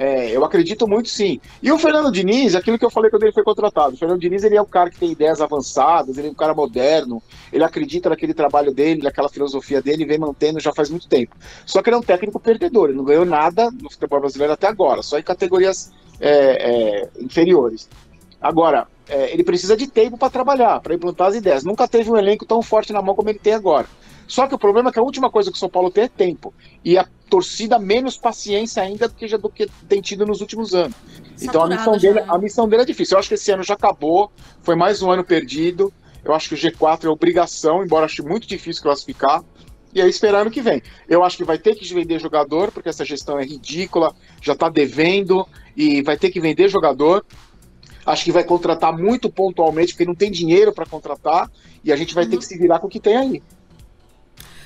É, 0.00 0.30
eu 0.30 0.44
acredito 0.44 0.86
muito 0.86 1.08
sim. 1.08 1.40
E 1.60 1.72
o 1.72 1.78
Fernando 1.78 2.12
Diniz, 2.12 2.54
aquilo 2.54 2.78
que 2.78 2.84
eu 2.84 2.90
falei 2.90 3.10
quando 3.10 3.24
ele 3.24 3.32
foi 3.32 3.42
contratado. 3.42 3.94
O 3.94 3.98
Fernando 3.98 4.20
Diniz 4.20 4.44
ele 4.44 4.56
é 4.56 4.62
um 4.62 4.66
cara 4.66 4.90
que 4.90 4.98
tem 4.98 5.10
ideias 5.10 5.40
avançadas, 5.40 6.16
ele 6.16 6.28
é 6.28 6.30
um 6.30 6.34
cara 6.34 6.54
moderno, 6.54 7.20
ele 7.52 7.64
acredita 7.64 8.08
naquele 8.08 8.32
trabalho 8.32 8.72
dele, 8.72 9.02
naquela 9.02 9.28
filosofia 9.28 9.82
dele 9.82 10.04
e 10.04 10.06
vem 10.06 10.16
mantendo 10.16 10.60
já 10.60 10.72
faz 10.72 10.88
muito 10.88 11.08
tempo. 11.08 11.34
Só 11.66 11.82
que 11.82 11.88
ele 11.88 11.96
é 11.96 11.98
um 11.98 12.02
técnico 12.02 12.38
perdedor, 12.38 12.90
ele 12.90 12.98
não 12.98 13.04
ganhou 13.04 13.24
nada 13.24 13.72
no 13.72 13.90
futebol 13.90 14.20
brasileiro 14.20 14.52
até 14.52 14.68
agora, 14.68 15.02
só 15.02 15.18
em 15.18 15.22
categorias 15.22 15.90
é, 16.20 16.30
é, 16.30 17.08
inferiores. 17.20 17.88
Agora, 18.40 18.86
é, 19.08 19.32
ele 19.32 19.42
precisa 19.42 19.76
de 19.76 19.88
tempo 19.88 20.16
para 20.16 20.30
trabalhar, 20.30 20.78
para 20.80 20.94
implantar 20.94 21.26
as 21.26 21.34
ideias. 21.34 21.64
Nunca 21.64 21.88
teve 21.88 22.08
um 22.08 22.16
elenco 22.16 22.46
tão 22.46 22.62
forte 22.62 22.92
na 22.92 23.02
mão 23.02 23.16
como 23.16 23.30
ele 23.30 23.40
tem 23.40 23.54
agora. 23.54 23.88
Só 24.28 24.46
que 24.46 24.54
o 24.54 24.58
problema 24.58 24.90
é 24.90 24.92
que 24.92 24.98
a 24.98 25.02
última 25.02 25.30
coisa 25.30 25.50
que 25.50 25.56
o 25.56 25.58
São 25.58 25.70
Paulo 25.70 25.90
tem 25.90 26.04
é 26.04 26.08
tempo. 26.08 26.54
E 26.84 26.98
a 26.98 27.08
torcida 27.30 27.78
menos 27.78 28.18
paciência 28.18 28.82
ainda 28.82 29.08
do 29.08 29.14
que, 29.14 29.26
já, 29.26 29.38
do 29.38 29.48
que 29.48 29.66
tem 29.88 30.02
tido 30.02 30.26
nos 30.26 30.42
últimos 30.42 30.74
anos. 30.74 30.94
então 31.40 31.62
a 31.62 31.68
missão, 31.68 31.96
dele, 31.96 32.20
a 32.28 32.38
missão 32.38 32.68
dele 32.68 32.82
é 32.82 32.84
difícil. 32.84 33.14
Eu 33.14 33.20
acho 33.20 33.28
que 33.28 33.34
esse 33.34 33.50
ano 33.50 33.62
já 33.62 33.74
acabou, 33.74 34.30
foi 34.62 34.76
mais 34.76 35.02
um 35.02 35.10
ano 35.10 35.24
perdido. 35.24 35.92
Eu 36.22 36.34
acho 36.34 36.48
que 36.48 36.54
o 36.54 36.58
G4 36.58 37.04
é 37.04 37.08
obrigação, 37.08 37.82
embora 37.82 38.04
ache 38.04 38.20
muito 38.20 38.46
difícil 38.46 38.82
classificar. 38.82 39.42
E 39.94 40.02
aí 40.02 40.10
esperar 40.10 40.42
ano 40.42 40.50
que 40.50 40.60
vem. 40.60 40.82
Eu 41.08 41.24
acho 41.24 41.38
que 41.38 41.44
vai 41.44 41.58
ter 41.58 41.74
que 41.74 41.92
vender 41.94 42.20
jogador, 42.20 42.70
porque 42.70 42.90
essa 42.90 43.06
gestão 43.06 43.38
é 43.38 43.44
ridícula, 43.44 44.14
já 44.42 44.52
está 44.52 44.68
devendo, 44.68 45.48
e 45.74 46.02
vai 46.02 46.18
ter 46.18 46.30
que 46.30 46.38
vender 46.38 46.68
jogador. 46.68 47.24
Acho 48.04 48.24
que 48.24 48.32
vai 48.32 48.44
contratar 48.44 48.92
muito 48.92 49.30
pontualmente, 49.30 49.94
porque 49.94 50.04
não 50.04 50.14
tem 50.14 50.30
dinheiro 50.30 50.72
para 50.72 50.84
contratar, 50.84 51.50
e 51.82 51.90
a 51.90 51.96
gente 51.96 52.14
vai 52.14 52.24
uhum. 52.24 52.30
ter 52.30 52.36
que 52.36 52.44
se 52.44 52.58
virar 52.58 52.78
com 52.78 52.86
o 52.86 52.90
que 52.90 53.00
tem 53.00 53.16
aí. 53.16 53.42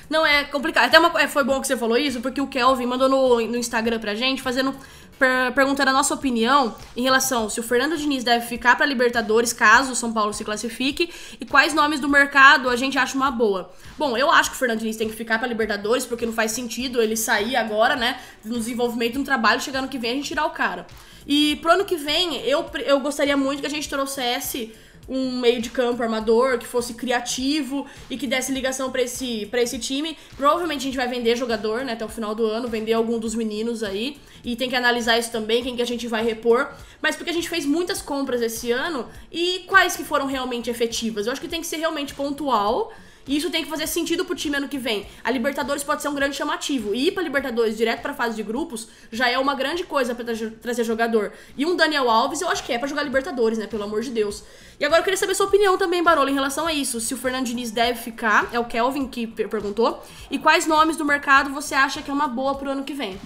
Não, 0.09 0.25
é 0.25 0.43
complicado. 0.43 0.85
Até 0.85 0.99
uma, 0.99 1.21
é, 1.21 1.27
foi 1.27 1.43
bom 1.43 1.59
que 1.61 1.67
você 1.67 1.77
falou 1.77 1.97
isso, 1.97 2.21
porque 2.21 2.41
o 2.41 2.47
Kelvin 2.47 2.85
mandou 2.85 3.09
no, 3.09 3.47
no 3.47 3.57
Instagram 3.57 3.99
pra 3.99 4.15
gente, 4.15 4.41
fazendo. 4.41 4.75
Per, 5.19 5.53
perguntando 5.53 5.91
a 5.91 5.93
nossa 5.93 6.11
opinião 6.15 6.75
em 6.97 7.03
relação 7.03 7.47
se 7.47 7.59
o 7.59 7.63
Fernando 7.63 7.95
Diniz 7.95 8.23
deve 8.23 8.47
ficar 8.47 8.75
para 8.75 8.83
Libertadores 8.83 9.53
caso 9.53 9.91
o 9.91 9.95
São 9.95 10.11
Paulo 10.11 10.33
se 10.33 10.43
classifique 10.43 11.07
e 11.39 11.45
quais 11.45 11.71
nomes 11.71 11.99
do 11.99 12.09
mercado 12.09 12.67
a 12.67 12.75
gente 12.75 12.97
acha 12.97 13.15
uma 13.15 13.29
boa. 13.29 13.71
Bom, 13.95 14.17
eu 14.17 14.31
acho 14.31 14.49
que 14.49 14.55
o 14.55 14.59
Fernando 14.59 14.79
Diniz 14.79 14.97
tem 14.97 15.07
que 15.07 15.15
ficar 15.15 15.37
para 15.37 15.47
Libertadores 15.47 16.03
porque 16.03 16.25
não 16.25 16.33
faz 16.33 16.51
sentido 16.51 16.99
ele 16.99 17.15
sair 17.15 17.55
agora, 17.55 17.95
né, 17.95 18.19
no 18.43 18.57
desenvolvimento 18.57 19.19
do 19.19 19.23
trabalho, 19.23 19.61
chegando 19.61 19.87
que 19.87 19.99
vem 19.99 20.13
a 20.13 20.15
gente 20.15 20.29
tirar 20.29 20.47
o 20.47 20.49
cara. 20.49 20.87
E 21.27 21.57
pro 21.57 21.73
ano 21.73 21.85
que 21.85 21.95
vem, 21.95 22.37
eu, 22.47 22.65
eu 22.83 22.99
gostaria 22.99 23.37
muito 23.37 23.61
que 23.61 23.67
a 23.67 23.69
gente 23.69 23.87
trouxesse 23.87 24.73
um 25.07 25.39
meio 25.39 25.61
de 25.61 25.69
campo 25.69 26.01
armador 26.01 26.57
que 26.57 26.65
fosse 26.65 26.93
criativo 26.93 27.85
e 28.09 28.17
que 28.17 28.27
desse 28.27 28.51
ligação 28.51 28.91
para 28.91 29.01
esse, 29.01 29.45
pra 29.47 29.61
esse 29.61 29.77
time. 29.79 30.17
Provavelmente 30.37 30.81
a 30.81 30.83
gente 30.83 30.97
vai 30.97 31.07
vender 31.07 31.35
jogador, 31.35 31.83
né, 31.83 31.93
até 31.93 32.05
o 32.05 32.09
final 32.09 32.33
do 32.33 32.45
ano, 32.45 32.67
vender 32.67 32.93
algum 32.93 33.19
dos 33.19 33.35
meninos 33.35 33.83
aí. 33.83 34.17
E 34.43 34.55
tem 34.55 34.69
que 34.69 34.75
analisar 34.75 35.17
isso 35.17 35.31
também, 35.31 35.63
quem 35.63 35.75
que 35.75 35.81
a 35.81 35.85
gente 35.85 36.07
vai 36.07 36.23
repor. 36.23 36.69
Mas 37.01 37.15
porque 37.15 37.29
a 37.29 37.33
gente 37.33 37.49
fez 37.49 37.65
muitas 37.65 38.01
compras 38.01 38.41
esse 38.41 38.71
ano 38.71 39.07
e 39.31 39.63
quais 39.67 39.95
que 39.95 40.03
foram 40.03 40.25
realmente 40.25 40.69
efetivas. 40.69 41.25
Eu 41.25 41.31
acho 41.31 41.41
que 41.41 41.47
tem 41.47 41.61
que 41.61 41.67
ser 41.67 41.77
realmente 41.77 42.13
pontual 42.13 42.91
e 43.27 43.37
isso 43.37 43.49
tem 43.49 43.63
que 43.63 43.69
fazer 43.69 43.87
sentido 43.87 44.25
pro 44.25 44.35
time 44.35 44.57
ano 44.57 44.67
que 44.67 44.77
vem. 44.77 45.05
A 45.23 45.31
Libertadores 45.31 45.83
pode 45.83 46.01
ser 46.01 46.09
um 46.09 46.13
grande 46.13 46.35
chamativo. 46.35 46.93
E 46.93 47.07
ir 47.07 47.11
pra 47.11 47.23
Libertadores 47.23 47.77
direto 47.77 48.01
pra 48.01 48.13
fase 48.13 48.35
de 48.35 48.43
grupos 48.43 48.87
já 49.11 49.29
é 49.29 49.37
uma 49.37 49.55
grande 49.55 49.83
coisa 49.83 50.13
para 50.13 50.25
tra 50.25 50.51
trazer 50.61 50.83
jogador. 50.83 51.31
E 51.57 51.65
um 51.65 51.75
Daniel 51.75 52.09
Alves, 52.09 52.41
eu 52.41 52.49
acho 52.49 52.63
que 52.63 52.73
é 52.73 52.77
para 52.77 52.87
jogar 52.87 53.03
Libertadores, 53.03 53.57
né? 53.57 53.67
Pelo 53.67 53.83
amor 53.83 54.01
de 54.01 54.09
Deus. 54.09 54.43
E 54.79 54.85
agora 54.85 54.99
eu 54.99 55.03
queria 55.03 55.17
saber 55.17 55.35
sua 55.35 55.45
opinião 55.45 55.77
também, 55.77 56.03
Barolo, 56.03 56.29
em 56.29 56.33
relação 56.33 56.67
a 56.67 56.73
isso. 56.73 56.99
Se 56.99 57.13
o 57.13 57.17
Fernando 57.17 57.45
Diniz 57.45 57.71
deve 57.71 57.99
ficar, 57.99 58.49
é 58.51 58.59
o 58.59 58.65
Kelvin 58.65 59.07
que 59.07 59.27
perguntou. 59.27 60.03
E 60.29 60.37
quais 60.37 60.67
nomes 60.67 60.97
do 60.97 61.05
mercado 61.05 61.51
você 61.51 61.75
acha 61.75 62.01
que 62.01 62.11
é 62.11 62.13
uma 62.13 62.27
boa 62.27 62.55
pro 62.55 62.69
ano 62.69 62.83
que 62.83 62.93
vem? 62.93 63.17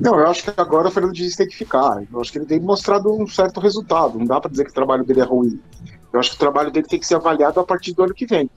Não, 0.00 0.18
eu 0.18 0.26
acho 0.26 0.44
que 0.44 0.52
agora 0.56 0.88
o 0.88 0.90
Fernando 0.90 1.12
Diniz 1.12 1.36
tem 1.36 1.46
que 1.46 1.56
ficar. 1.56 2.02
Eu 2.10 2.20
acho 2.20 2.32
que 2.32 2.38
ele 2.38 2.46
tem 2.46 2.60
mostrado 2.60 3.12
um 3.12 3.26
certo 3.26 3.60
resultado. 3.60 4.18
Não 4.18 4.24
dá 4.24 4.40
para 4.40 4.50
dizer 4.50 4.64
que 4.64 4.70
o 4.70 4.74
trabalho 4.74 5.04
dele 5.04 5.20
é 5.20 5.24
ruim. 5.24 5.60
Eu 6.16 6.20
acho 6.20 6.30
que 6.30 6.36
o 6.36 6.38
trabalho 6.38 6.70
dele 6.70 6.86
tem 6.86 6.98
que 6.98 7.06
ser 7.06 7.16
avaliado 7.16 7.60
a 7.60 7.64
partir 7.64 7.92
do 7.92 8.02
ano 8.02 8.14
que 8.14 8.24
vem, 8.24 8.48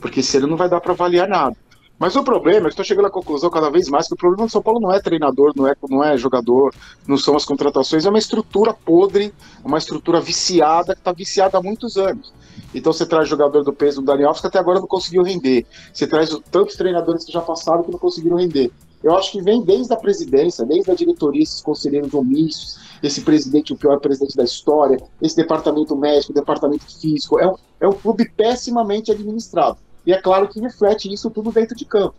porque 0.00 0.22
se 0.22 0.36
ele 0.36 0.46
não 0.46 0.56
vai 0.56 0.68
dar 0.68 0.80
para 0.80 0.92
avaliar 0.92 1.28
nada. 1.28 1.56
Mas 1.98 2.14
o 2.14 2.22
problema, 2.22 2.66
eu 2.66 2.68
estou 2.68 2.84
chegando 2.84 3.06
à 3.06 3.10
conclusão 3.10 3.50
cada 3.50 3.68
vez 3.68 3.88
mais 3.88 4.06
que 4.06 4.14
o 4.14 4.16
problema 4.16 4.46
do 4.46 4.52
São 4.52 4.62
Paulo 4.62 4.78
não 4.78 4.92
é 4.92 5.00
treinador, 5.00 5.52
não 5.56 5.66
é, 5.66 5.74
não 5.90 6.04
é 6.04 6.16
jogador, 6.16 6.72
não 7.08 7.18
são 7.18 7.34
as 7.34 7.44
contratações, 7.44 8.06
é 8.06 8.08
uma 8.08 8.20
estrutura 8.20 8.72
podre, 8.72 9.34
uma 9.64 9.78
estrutura 9.78 10.20
viciada, 10.20 10.94
que 10.94 11.00
está 11.00 11.10
viciada 11.10 11.58
há 11.58 11.62
muitos 11.62 11.96
anos. 11.96 12.32
Então 12.72 12.92
você 12.92 13.04
traz 13.04 13.28
jogador 13.28 13.64
do 13.64 13.72
peso 13.72 14.00
do 14.00 14.06
Daniel 14.06 14.28
Alves 14.28 14.40
que 14.40 14.46
até 14.46 14.60
agora 14.60 14.78
não 14.78 14.86
conseguiu 14.86 15.24
render. 15.24 15.66
Você 15.92 16.06
traz 16.06 16.30
tantos 16.52 16.76
treinadores 16.76 17.24
que 17.24 17.32
já 17.32 17.40
passaram 17.40 17.82
que 17.82 17.90
não 17.90 17.98
conseguiram 17.98 18.36
render. 18.36 18.70
Eu 19.02 19.16
acho 19.16 19.32
que 19.32 19.42
vem 19.42 19.62
desde 19.62 19.92
a 19.92 19.96
presidência, 19.96 20.64
desde 20.64 20.90
a 20.90 20.94
diretoria, 20.94 21.42
esses 21.42 21.60
conselheiros 21.60 22.14
omissos, 22.14 22.78
esse 23.02 23.22
presidente, 23.22 23.72
o 23.72 23.76
pior 23.76 23.98
presidente 24.00 24.36
da 24.36 24.44
história, 24.44 24.98
esse 25.20 25.36
departamento 25.36 25.96
médico, 25.96 26.32
departamento 26.32 26.84
físico. 27.00 27.38
É 27.38 27.46
um, 27.46 27.54
é 27.80 27.88
um 27.88 27.92
clube 27.92 28.28
pessimamente 28.30 29.10
administrado. 29.10 29.78
E 30.06 30.12
é 30.12 30.20
claro 30.20 30.48
que 30.48 30.60
reflete 30.60 31.12
isso 31.12 31.30
tudo 31.30 31.52
dentro 31.52 31.76
de 31.76 31.84
campo. 31.84 32.14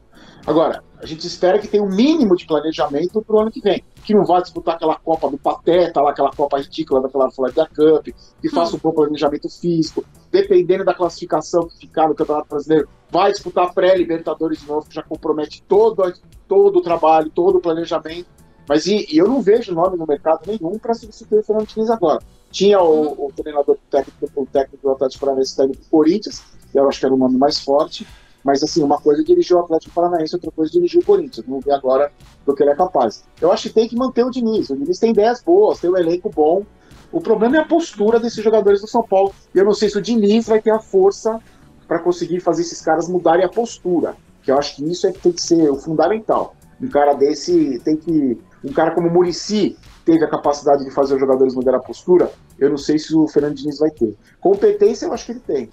Agora, 0.46 0.84
a 1.02 1.06
gente 1.06 1.26
espera 1.26 1.60
que 1.60 1.68
tenha 1.68 1.84
um 1.84 1.90
mínimo 1.90 2.36
de 2.36 2.46
planejamento 2.46 3.22
para 3.22 3.36
o 3.36 3.40
ano 3.40 3.52
que 3.52 3.62
vem. 3.62 3.84
Que 4.06 4.14
não 4.14 4.26
vá 4.26 4.40
disputar 4.40 4.76
aquela 4.76 4.96
Copa 4.96 5.30
do 5.30 5.38
Pateta, 5.38 6.02
lá, 6.02 6.12
aquela 6.12 6.32
Copa 6.32 6.60
ridícula 6.60 7.02
daquela 7.02 7.30
Florida 7.32 7.68
Cup, 7.68 8.06
que 8.06 8.48
hum. 8.48 8.52
faça 8.52 8.76
um 8.76 8.80
bom 8.80 8.92
planejamento 8.92 9.50
físico, 9.50 10.04
dependendo 10.32 10.86
da 10.86 10.94
classificação 10.94 11.68
que 11.68 11.78
ficar 11.78 12.08
no 12.08 12.16
Campeonato 12.16 12.48
Brasileiro, 12.50 12.90
vai 13.10 13.32
disputar 13.32 13.74
pré-Libertadores 13.74 14.62
de 14.62 14.68
novo, 14.68 14.88
que 14.88 14.96
já 14.96 15.04
compromete 15.04 15.64
todo, 15.68 16.14
todo 16.48 16.78
o 16.78 16.82
trabalho, 16.82 17.30
todo 17.30 17.58
o 17.58 17.62
planejamento. 17.62 18.28
Mas 18.70 18.86
e, 18.86 19.08
e 19.12 19.18
eu 19.18 19.28
não 19.28 19.42
vejo 19.42 19.74
nome 19.74 19.98
no 19.98 20.06
mercado 20.06 20.42
nenhum 20.46 20.78
para 20.78 20.94
substituir 20.94 21.40
o 21.40 21.44
Fernando 21.44 21.68
Diniz 21.68 21.90
agora. 21.90 22.20
Tinha 22.52 22.80
o, 22.80 23.14
hum. 23.14 23.26
o 23.26 23.32
treinador 23.36 23.78
técnico, 23.90 24.30
o 24.36 24.46
técnico 24.46 24.88
do 24.88 24.92
Atlético 24.92 25.26
Paranaense 25.26 25.58
técnico 25.58 25.84
do 25.84 25.90
Corinthians, 25.90 26.44
que 26.72 26.80
eu 26.80 26.88
acho 26.88 27.00
que 27.00 27.06
era 27.08 27.16
o 27.16 27.18
nome 27.18 27.36
mais 27.36 27.60
forte, 27.60 28.06
mas, 28.44 28.64
assim, 28.64 28.84
uma 28.84 29.00
coisa 29.00 29.22
é 29.22 29.26
dirigir 29.26 29.56
o 29.56 29.60
Atlético 29.60 29.94
Paranaense, 29.94 30.36
outra 30.36 30.52
coisa 30.52 30.72
é 30.72 30.74
dirigir 30.74 31.02
o 31.02 31.06
Corinthians. 31.06 31.46
Vamos 31.46 31.66
ver 31.66 31.72
agora 31.72 32.12
do 32.46 32.56
que 32.56 32.64
ele 32.64 32.70
é 32.70 32.76
capaz. 32.76 33.24
Eu 33.42 33.52
acho 33.52 33.70
que 33.70 33.76
tem 33.76 33.88
que 33.88 33.96
manter 33.96 34.24
o 34.24 34.30
Diniz. 34.30 34.70
O 34.70 34.78
Diniz 34.78 35.00
tem 35.00 35.12
ideias 35.12 35.42
boas, 35.42 35.80
tem 35.80 35.90
um 35.90 35.98
elenco 35.98 36.30
bom. 36.30 36.64
O 37.12 37.20
problema 37.20 37.58
é 37.58 37.60
a 37.60 37.66
postura 37.66 38.20
desses 38.20 38.44
jogadores 38.44 38.82
do 38.82 38.88
São 38.88 39.04
Paulo. 39.04 39.34
E 39.54 39.58
eu 39.58 39.66
não 39.66 39.74
sei 39.74 39.90
se 39.90 39.98
o 39.98 40.02
Diniz 40.02 40.48
vai 40.48 40.62
ter 40.62 40.72
a 40.72 40.80
força 40.80 41.40
para 41.88 42.00
conseguir 42.00 42.40
fazer 42.40 42.62
esses 42.62 42.82
caras 42.82 43.10
mudarem 43.10 43.44
a 43.44 43.50
postura. 43.50 44.16
Que 44.44 44.52
eu 44.52 44.58
acho 44.58 44.76
que 44.76 44.90
isso 44.90 45.06
é 45.08 45.12
que 45.12 45.20
tem 45.20 45.32
que 45.32 45.42
ser 45.42 45.70
o 45.70 45.76
fundamental. 45.76 46.56
Um 46.82 46.88
cara 46.88 47.14
desse 47.14 47.80
tem 47.84 47.98
que. 47.98 48.40
Um 48.64 48.74
cara 48.74 48.92
como 48.92 49.08
o 49.08 49.12
Murici 49.12 49.78
teve 50.06 50.24
a 50.24 50.30
capacidade 50.30 50.84
de 50.84 50.92
fazer 50.92 51.14
os 51.14 51.20
jogadores 51.20 51.56
mudarem 51.56 51.80
a 51.80 51.84
postura. 51.84 52.32
Eu 52.58 52.70
não 52.70 52.78
sei 52.78 52.98
se 52.98 53.16
o 53.16 53.28
Fernando 53.28 53.56
Diniz 53.56 53.80
vai 53.80 53.92
ter. 53.92 54.16
Competência 54.40 55.06
eu 55.06 55.14
acho 55.14 55.26
que 55.26 55.32
ele 55.34 55.40
tem. 55.40 55.70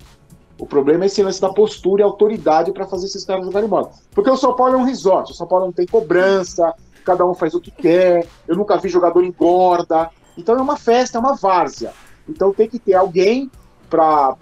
O 0.59 0.67
problema 0.67 1.05
é 1.05 1.07
esse 1.07 1.23
lance 1.23 1.41
da 1.41 1.53
postura 1.53 2.03
e 2.03 2.05
autoridade 2.05 2.73
para 2.73 2.87
fazer 2.87 3.07
esses 3.07 3.25
caras 3.25 3.45
jogarem 3.45 3.69
bola. 3.69 3.91
Porque 4.13 4.31
o 4.31 4.37
São 4.37 4.55
Paulo 4.55 4.75
é 4.75 4.77
um 4.77 4.85
resort, 4.85 5.33
o 5.33 5.35
São 5.35 5.47
Paulo 5.47 5.67
não 5.67 5.73
tem 5.73 5.87
cobrança, 5.87 6.75
cada 7.05 7.27
um 7.27 7.35
faz 7.35 7.55
o 7.55 7.61
que 7.61 7.71
quer, 7.71 8.27
eu 8.49 8.57
nunca 8.57 8.77
vi 8.79 8.89
jogador 8.89 9.23
engorda. 9.23 10.11
Então 10.37 10.57
é 10.57 10.61
uma 10.61 10.77
festa, 10.77 11.19
é 11.19 11.21
uma 11.21 11.35
várzea. 11.35 11.93
Então 12.29 12.53
tem 12.53 12.69
que 12.69 12.79
ter 12.79 12.95
alguém 12.95 13.51
para 13.89 14.35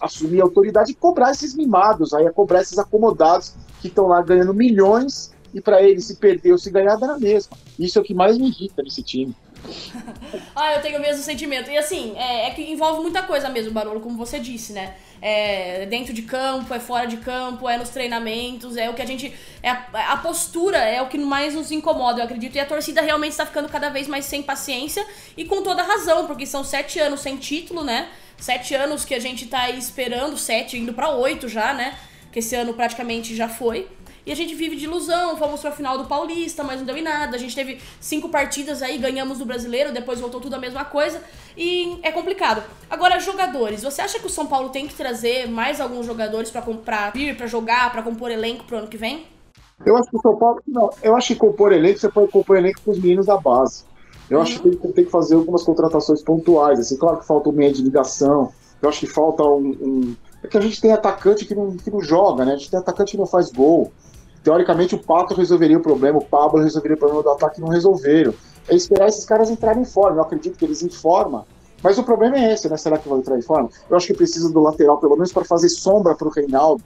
assumir 0.00 0.40
a 0.40 0.44
autoridade 0.44 0.92
e 0.92 0.94
cobrar 0.94 1.32
esses 1.32 1.54
mimados, 1.54 2.14
aí, 2.14 2.28
cobrar 2.30 2.62
esses 2.62 2.78
acomodados 2.78 3.54
que 3.80 3.88
estão 3.88 4.06
lá 4.06 4.22
ganhando 4.22 4.54
milhões 4.54 5.32
e 5.54 5.60
para 5.60 5.82
ele 5.82 6.00
se 6.00 6.16
perder 6.16 6.52
ou 6.52 6.58
se 6.58 6.70
ganhar 6.70 6.96
dá 6.96 7.06
na 7.06 7.18
mesma. 7.18 7.56
Isso 7.78 7.98
é 7.98 8.00
o 8.02 8.04
que 8.04 8.14
mais 8.14 8.38
me 8.38 8.48
irrita 8.48 8.82
nesse 8.82 9.02
time. 9.02 9.34
ah, 10.56 10.74
eu 10.74 10.82
tenho 10.82 10.98
o 10.98 11.00
mesmo 11.00 11.22
sentimento. 11.22 11.70
E 11.70 11.78
assim, 11.78 12.14
é, 12.16 12.48
é, 12.48 12.50
que 12.50 12.62
envolve 12.62 13.00
muita 13.00 13.22
coisa 13.22 13.48
mesmo, 13.48 13.72
Barolo, 13.72 14.00
como 14.00 14.16
você 14.16 14.38
disse, 14.38 14.72
né? 14.72 14.94
É 15.20 15.86
dentro 15.86 16.12
de 16.12 16.22
campo, 16.22 16.74
é 16.74 16.80
fora 16.80 17.06
de 17.06 17.18
campo, 17.18 17.68
é 17.68 17.76
nos 17.76 17.90
treinamentos, 17.90 18.76
é 18.76 18.90
o 18.90 18.94
que 18.94 19.02
a 19.02 19.06
gente. 19.06 19.32
É 19.62 19.70
a, 19.70 20.12
a, 20.12 20.16
postura 20.16 20.78
é 20.78 21.00
o 21.00 21.06
que 21.06 21.16
mais 21.16 21.54
nos 21.54 21.70
incomoda, 21.70 22.20
eu 22.20 22.24
acredito. 22.24 22.56
E 22.56 22.60
a 22.60 22.66
torcida 22.66 23.00
realmente 23.00 23.32
está 23.32 23.46
ficando 23.46 23.68
cada 23.68 23.88
vez 23.88 24.08
mais 24.08 24.24
sem 24.24 24.42
paciência 24.42 25.06
e 25.36 25.44
com 25.44 25.62
toda 25.62 25.82
razão, 25.82 26.26
porque 26.26 26.44
são 26.44 26.64
sete 26.64 26.98
anos 26.98 27.20
sem 27.20 27.36
título, 27.36 27.84
né? 27.84 28.08
Sete 28.36 28.74
anos 28.74 29.04
que 29.04 29.14
a 29.14 29.20
gente 29.20 29.46
tá 29.46 29.60
aí 29.62 29.78
esperando, 29.78 30.36
sete, 30.36 30.76
indo 30.76 30.92
para 30.92 31.10
oito 31.10 31.48
já, 31.48 31.72
né? 31.72 31.96
Que 32.32 32.40
esse 32.40 32.56
ano 32.56 32.74
praticamente 32.74 33.36
já 33.36 33.48
foi. 33.48 33.86
E 34.24 34.30
a 34.30 34.36
gente 34.36 34.54
vive 34.54 34.76
de 34.76 34.84
ilusão, 34.84 35.36
fomos 35.36 35.60
pra 35.60 35.72
final 35.72 35.98
do 35.98 36.04
Paulista, 36.04 36.62
mas 36.62 36.78
não 36.78 36.86
deu 36.86 36.96
em 36.96 37.02
nada. 37.02 37.34
A 37.34 37.38
gente 37.38 37.54
teve 37.54 37.80
cinco 38.00 38.28
partidas 38.28 38.80
aí, 38.80 38.96
ganhamos 38.96 39.38
do 39.38 39.44
brasileiro, 39.44 39.92
depois 39.92 40.20
voltou 40.20 40.40
tudo 40.40 40.54
a 40.54 40.58
mesma 40.58 40.84
coisa. 40.84 41.20
E 41.56 41.98
é 42.02 42.12
complicado. 42.12 42.62
Agora, 42.88 43.18
jogadores, 43.18 43.82
você 43.82 44.00
acha 44.00 44.20
que 44.20 44.26
o 44.26 44.30
São 44.30 44.46
Paulo 44.46 44.68
tem 44.68 44.86
que 44.86 44.94
trazer 44.94 45.48
mais 45.48 45.80
alguns 45.80 46.06
jogadores 46.06 46.50
para 46.50 46.62
comprar, 46.62 47.12
vir 47.12 47.36
para 47.36 47.46
jogar, 47.48 47.90
para 47.90 48.02
compor 48.02 48.30
elenco 48.30 48.64
pro 48.64 48.78
ano 48.78 48.86
que 48.86 48.96
vem? 48.96 49.26
Eu 49.84 49.96
acho 49.96 50.08
que 50.08 50.16
o 50.16 50.20
São 50.20 50.36
Paulo. 50.36 50.62
Não, 50.68 50.90
eu 51.02 51.16
acho 51.16 51.28
que 51.28 51.36
compor 51.36 51.72
elenco, 51.72 51.98
você 51.98 52.08
pode 52.08 52.30
compor 52.30 52.56
elenco 52.56 52.80
com 52.84 52.92
os 52.92 52.98
meninos 52.98 53.26
da 53.26 53.36
base. 53.36 53.84
Eu 54.30 54.36
uhum. 54.36 54.42
acho 54.44 54.60
que 54.60 54.76
tem, 54.76 54.92
tem, 54.92 55.04
que 55.04 55.10
fazer 55.10 55.34
algumas 55.34 55.64
contratações 55.64 56.22
pontuais. 56.22 56.78
Assim, 56.78 56.96
claro 56.96 57.18
que 57.18 57.26
falta 57.26 57.48
um 57.48 57.52
meio 57.52 57.72
de 57.72 57.82
ligação. 57.82 58.52
Eu 58.80 58.88
acho 58.88 59.00
que 59.00 59.06
falta 59.06 59.42
um, 59.42 59.76
um. 59.80 60.16
É 60.42 60.48
que 60.48 60.56
a 60.56 60.60
gente 60.60 60.80
tem 60.80 60.92
atacante 60.92 61.44
que 61.44 61.54
não, 61.54 61.76
que 61.76 61.90
não 61.90 62.00
joga, 62.00 62.44
né? 62.44 62.54
A 62.54 62.56
gente 62.56 62.70
tem 62.70 62.78
atacante 62.78 63.12
que 63.12 63.18
não 63.18 63.26
faz 63.26 63.50
gol. 63.50 63.92
Teoricamente, 64.42 64.94
o 64.94 64.98
Pato 64.98 65.34
resolveria 65.34 65.78
o 65.78 65.82
problema, 65.82 66.18
o 66.18 66.24
Pablo 66.24 66.62
resolveria 66.62 66.96
o 66.96 66.98
problema 66.98 67.22
do 67.22 67.30
ataque 67.30 67.60
não 67.60 67.68
resolveram. 67.68 68.34
É 68.68 68.74
esperar 68.74 69.08
esses 69.08 69.24
caras 69.24 69.50
entrarem 69.50 69.82
em 69.82 69.86
forma. 69.86 70.18
Eu 70.18 70.22
acredito 70.22 70.56
que 70.56 70.64
eles 70.64 70.82
em 70.82 70.88
forma. 70.88 71.46
Mas 71.82 71.98
o 71.98 72.04
problema 72.04 72.36
é 72.36 72.52
esse, 72.52 72.68
né? 72.68 72.76
Será 72.76 72.96
que 72.96 73.08
vão 73.08 73.18
entrar 73.18 73.36
em 73.36 73.42
forma? 73.42 73.68
Eu 73.90 73.96
acho 73.96 74.06
que 74.06 74.14
precisa 74.14 74.52
do 74.52 74.60
lateral, 74.60 74.98
pelo 74.98 75.14
menos 75.14 75.32
para 75.32 75.44
fazer 75.44 75.68
sombra 75.68 76.14
para 76.14 76.28
o 76.28 76.30
Reinaldo. 76.30 76.82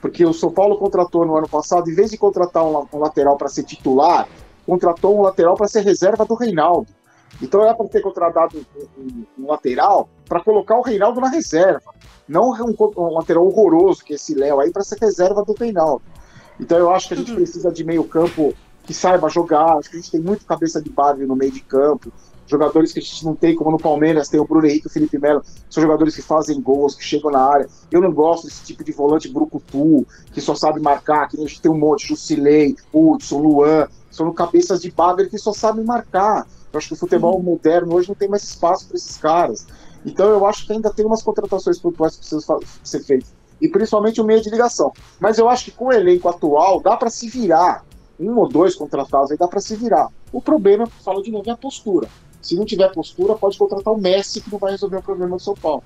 Porque 0.00 0.24
o 0.24 0.32
São 0.32 0.50
Paulo 0.50 0.76
contratou 0.76 1.24
no 1.24 1.36
ano 1.36 1.48
passado, 1.48 1.88
em 1.88 1.94
vez 1.94 2.10
de 2.10 2.18
contratar 2.18 2.64
um, 2.64 2.86
um 2.92 2.98
lateral 2.98 3.36
para 3.36 3.48
ser 3.48 3.62
titular, 3.62 4.28
contratou 4.66 5.16
um 5.16 5.22
lateral 5.22 5.54
para 5.54 5.68
ser 5.68 5.82
reserva 5.82 6.24
do 6.24 6.34
Reinaldo. 6.34 6.88
Então 7.40 7.62
era 7.62 7.74
para 7.74 7.86
ter 7.86 8.00
contratado 8.00 8.58
um, 8.58 9.00
um, 9.00 9.26
um 9.38 9.46
lateral 9.48 10.08
para 10.28 10.40
colocar 10.40 10.76
o 10.76 10.82
Reinaldo 10.82 11.20
na 11.20 11.28
reserva. 11.28 11.94
Não 12.28 12.50
um, 12.50 12.74
um 12.96 13.14
lateral 13.14 13.46
horroroso, 13.46 14.04
que 14.04 14.12
é 14.12 14.16
esse 14.16 14.34
Léo 14.34 14.60
aí, 14.60 14.72
para 14.72 14.82
ser 14.82 14.98
reserva 14.98 15.44
do 15.44 15.52
Reinaldo. 15.52 16.02
Então 16.60 16.78
eu 16.78 16.90
acho 16.90 17.08
que 17.08 17.14
a 17.14 17.16
gente 17.16 17.34
precisa 17.34 17.70
de 17.70 17.84
meio 17.84 18.04
campo 18.04 18.54
que 18.84 18.94
saiba 18.94 19.28
jogar. 19.28 19.78
Acho 19.78 19.90
que 19.90 19.96
a 19.96 20.00
gente 20.00 20.10
tem 20.10 20.20
muito 20.20 20.44
cabeça 20.44 20.80
de 20.80 20.90
base 20.90 21.24
no 21.26 21.36
meio 21.36 21.52
de 21.52 21.60
campo. 21.60 22.12
Jogadores 22.46 22.92
que 22.92 22.98
a 22.98 23.02
gente 23.02 23.24
não 23.24 23.34
tem, 23.34 23.54
como 23.54 23.70
no 23.70 23.78
Palmeiras, 23.78 24.28
tem 24.28 24.38
o 24.38 24.44
Bruno 24.44 24.66
Henrique 24.66 24.86
e 24.86 24.88
o 24.88 24.92
Felipe 24.92 25.18
Melo, 25.18 25.42
são 25.70 25.82
jogadores 25.82 26.14
que 26.14 26.22
fazem 26.22 26.60
gols, 26.60 26.94
que 26.94 27.02
chegam 27.02 27.30
na 27.30 27.40
área. 27.40 27.68
Eu 27.90 28.00
não 28.00 28.12
gosto 28.12 28.46
desse 28.46 28.62
tipo 28.64 28.84
de 28.84 28.92
volante 28.92 29.28
brucutu, 29.28 30.06
que 30.32 30.40
só 30.40 30.54
sabe 30.54 30.80
marcar, 30.80 31.28
que 31.28 31.36
a 31.36 31.40
gente 31.40 31.62
tem 31.62 31.70
um 31.70 31.78
monte, 31.78 32.08
Jusilei, 32.08 32.76
Hudson, 32.92 33.38
Luan, 33.38 33.88
são 34.10 34.30
cabeças 34.34 34.82
de 34.82 34.90
bagre 34.90 35.30
que 35.30 35.38
só 35.38 35.52
sabem 35.52 35.84
marcar. 35.84 36.46
Eu 36.72 36.78
acho 36.78 36.88
que 36.88 36.94
o 36.94 36.96
futebol 36.96 37.36
uhum. 37.36 37.42
moderno 37.42 37.94
hoje 37.94 38.08
não 38.08 38.14
tem 38.14 38.28
mais 38.28 38.42
espaço 38.42 38.86
para 38.86 38.96
esses 38.96 39.16
caras. 39.16 39.66
Então 40.04 40.28
eu 40.28 40.44
acho 40.44 40.66
que 40.66 40.72
ainda 40.72 40.92
tem 40.92 41.06
umas 41.06 41.22
contratações 41.22 41.78
pontuais 41.78 42.16
que 42.16 42.18
precisam 42.18 42.60
ser 42.82 43.00
feitas 43.00 43.41
e 43.62 43.68
principalmente 43.68 44.20
o 44.20 44.24
meio 44.24 44.42
de 44.42 44.50
ligação. 44.50 44.92
Mas 45.20 45.38
eu 45.38 45.48
acho 45.48 45.66
que 45.66 45.70
com 45.70 45.86
o 45.86 45.92
elenco 45.92 46.28
atual 46.28 46.82
dá 46.82 46.96
para 46.96 47.08
se 47.08 47.28
virar. 47.28 47.84
Um 48.18 48.36
ou 48.36 48.48
dois 48.48 48.74
contratados 48.74 49.30
aí 49.30 49.38
dá 49.38 49.46
para 49.46 49.60
se 49.60 49.76
virar. 49.76 50.08
O 50.32 50.42
problema, 50.42 50.84
falo 50.86 51.22
de 51.22 51.30
novo, 51.30 51.48
é 51.48 51.52
a 51.52 51.56
postura. 51.56 52.08
Se 52.42 52.56
não 52.56 52.64
tiver 52.64 52.92
postura, 52.92 53.36
pode 53.36 53.56
contratar 53.56 53.94
o 53.94 53.96
Messi 53.96 54.40
que 54.40 54.50
não 54.50 54.58
vai 54.58 54.72
resolver 54.72 54.96
o 54.96 55.02
problema 55.02 55.36
do 55.36 55.42
São 55.42 55.54
Paulo. 55.54 55.84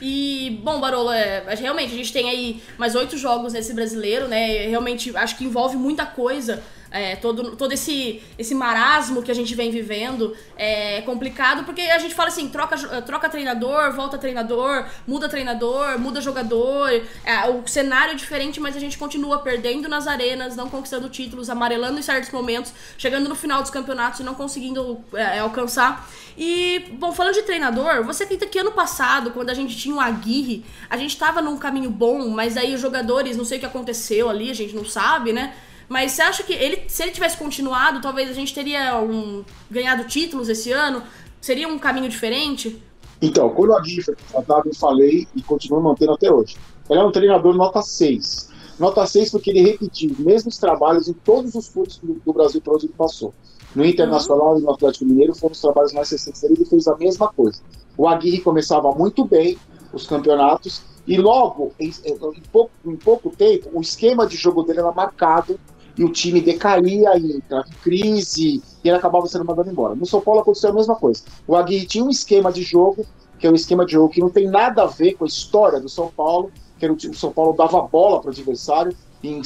E, 0.00 0.60
bom, 0.62 0.80
Barolo, 0.80 1.10
é, 1.10 1.42
realmente 1.56 1.92
a 1.92 1.96
gente 1.96 2.12
tem 2.12 2.30
aí 2.30 2.62
mais 2.78 2.94
oito 2.94 3.16
jogos 3.16 3.52
nesse 3.52 3.74
brasileiro, 3.74 4.28
né? 4.28 4.68
Realmente 4.68 5.14
acho 5.16 5.36
que 5.36 5.44
envolve 5.44 5.76
muita 5.76 6.06
coisa 6.06 6.62
é, 6.90 7.16
todo, 7.16 7.56
todo 7.56 7.72
esse, 7.72 8.22
esse 8.38 8.54
marasmo 8.54 9.22
que 9.22 9.30
a 9.30 9.34
gente 9.34 9.54
vem 9.54 9.70
vivendo 9.70 10.36
é 10.56 11.02
complicado, 11.02 11.64
porque 11.64 11.82
a 11.82 11.98
gente 11.98 12.14
fala 12.14 12.28
assim, 12.28 12.48
troca, 12.48 12.76
troca 13.02 13.28
treinador, 13.28 13.92
volta 13.92 14.16
treinador, 14.18 14.86
muda 15.06 15.28
treinador, 15.28 15.98
muda 15.98 16.20
jogador, 16.20 16.90
é, 17.24 17.48
o 17.48 17.66
cenário 17.66 18.12
é 18.12 18.14
diferente, 18.14 18.60
mas 18.60 18.76
a 18.76 18.80
gente 18.80 18.96
continua 18.96 19.38
perdendo 19.38 19.88
nas 19.88 20.06
arenas, 20.06 20.56
não 20.56 20.68
conquistando 20.68 21.08
títulos, 21.08 21.50
amarelando 21.50 21.98
em 21.98 22.02
certos 22.02 22.30
momentos, 22.30 22.72
chegando 22.96 23.28
no 23.28 23.34
final 23.34 23.62
dos 23.62 23.70
campeonatos 23.70 24.20
e 24.20 24.22
não 24.22 24.34
conseguindo 24.34 25.02
é, 25.12 25.38
alcançar. 25.38 26.08
E, 26.36 26.86
bom, 26.92 27.12
falando 27.12 27.34
de 27.34 27.42
treinador, 27.42 28.04
você 28.04 28.22
acredita 28.22 28.46
que 28.46 28.58
ano 28.58 28.72
passado, 28.72 29.32
quando 29.32 29.50
a 29.50 29.54
gente 29.54 29.76
tinha 29.76 29.94
o 29.94 30.00
Aguirre, 30.00 30.64
a 30.88 30.96
gente 30.96 31.16
tava 31.18 31.42
num 31.42 31.58
caminho 31.58 31.90
bom, 31.90 32.28
mas 32.28 32.56
aí 32.56 32.74
os 32.74 32.80
jogadores, 32.80 33.36
não 33.36 33.44
sei 33.44 33.58
o 33.58 33.60
que 33.60 33.66
aconteceu 33.66 34.30
ali, 34.30 34.50
a 34.50 34.54
gente 34.54 34.74
não 34.74 34.84
sabe, 34.84 35.32
né? 35.32 35.54
Mas 35.88 36.12
você 36.12 36.22
acha 36.22 36.42
que 36.42 36.52
ele, 36.52 36.82
se 36.88 37.02
ele 37.02 37.12
tivesse 37.12 37.36
continuado, 37.36 38.00
talvez 38.00 38.28
a 38.28 38.34
gente 38.34 38.54
teria 38.54 39.00
um, 39.00 39.44
ganhado 39.70 40.04
títulos 40.04 40.48
esse 40.48 40.70
ano? 40.70 41.02
Seria 41.40 41.66
um 41.66 41.78
caminho 41.78 42.08
diferente? 42.08 42.82
Então, 43.22 43.48
quando 43.50 43.70
o 43.70 43.76
Aguirre 43.76 44.02
foi 44.02 44.14
contratado, 44.14 44.68
eu 44.68 44.74
falei 44.74 45.26
e 45.34 45.42
continuo 45.42 45.82
mantendo 45.82 46.12
até 46.12 46.30
hoje. 46.30 46.56
Ele 46.88 47.00
é 47.00 47.04
um 47.04 47.10
treinador 47.10 47.54
nota 47.54 47.80
6. 47.80 48.50
Nota 48.78 49.04
6 49.06 49.30
porque 49.30 49.50
ele 49.50 49.62
repetiu 49.62 50.12
os 50.12 50.18
mesmos 50.18 50.58
trabalhos 50.58 51.08
em 51.08 51.12
todos 51.12 51.54
os 51.54 51.68
clubes 51.68 51.98
do 51.98 52.32
Brasil 52.32 52.60
por 52.60 52.74
onde 52.74 52.86
ele 52.86 52.94
passou. 52.96 53.34
No 53.74 53.84
Internacional 53.84 54.52
uhum. 54.52 54.58
e 54.60 54.62
no 54.62 54.70
Atlético 54.70 55.04
Mineiro 55.04 55.34
foram 55.34 55.52
os 55.52 55.60
trabalhos 55.60 55.92
mais 55.92 56.10
recentes 56.10 56.40
dele, 56.40 56.54
ele 56.58 56.64
fez 56.64 56.86
a 56.86 56.96
mesma 56.96 57.28
coisa. 57.28 57.60
O 57.96 58.06
Aguirre 58.06 58.40
começava 58.40 58.92
muito 58.92 59.24
bem 59.24 59.58
os 59.92 60.06
campeonatos 60.06 60.82
e 61.06 61.16
logo, 61.16 61.72
em, 61.80 61.90
em, 62.04 62.42
pouco, 62.52 62.70
em 62.84 62.96
pouco 62.96 63.30
tempo, 63.30 63.70
o 63.72 63.80
esquema 63.80 64.26
de 64.26 64.36
jogo 64.36 64.62
dele 64.62 64.80
era 64.80 64.92
marcado 64.92 65.58
e 65.98 66.04
o 66.04 66.08
time 66.10 66.40
decaía 66.40 67.18
e 67.18 67.36
entrava 67.36 67.66
em 67.68 67.82
crise 67.82 68.62
e 68.84 68.88
ele 68.88 68.96
acabava 68.96 69.26
sendo 69.26 69.44
mandado 69.44 69.68
embora. 69.68 69.96
No 69.96 70.06
São 70.06 70.20
Paulo 70.20 70.40
aconteceu 70.40 70.70
a 70.70 70.72
mesma 70.72 70.94
coisa. 70.94 71.22
O 71.46 71.56
Aguirre 71.56 71.86
tinha 71.86 72.04
um 72.04 72.08
esquema 72.08 72.52
de 72.52 72.62
jogo, 72.62 73.04
que 73.38 73.46
é 73.46 73.50
um 73.50 73.54
esquema 73.54 73.84
de 73.84 73.92
jogo 73.92 74.08
que 74.08 74.20
não 74.20 74.30
tem 74.30 74.46
nada 74.46 74.84
a 74.84 74.86
ver 74.86 75.14
com 75.14 75.24
a 75.24 75.26
história 75.26 75.80
do 75.80 75.88
São 75.88 76.08
Paulo, 76.08 76.52
que 76.78 76.84
era 76.84 76.94
o, 76.94 76.96
o 76.96 77.14
São 77.14 77.32
Paulo 77.32 77.52
dava 77.52 77.82
bola 77.82 78.20
para 78.20 78.28
o 78.28 78.32
adversário, 78.32 78.96
em 79.22 79.42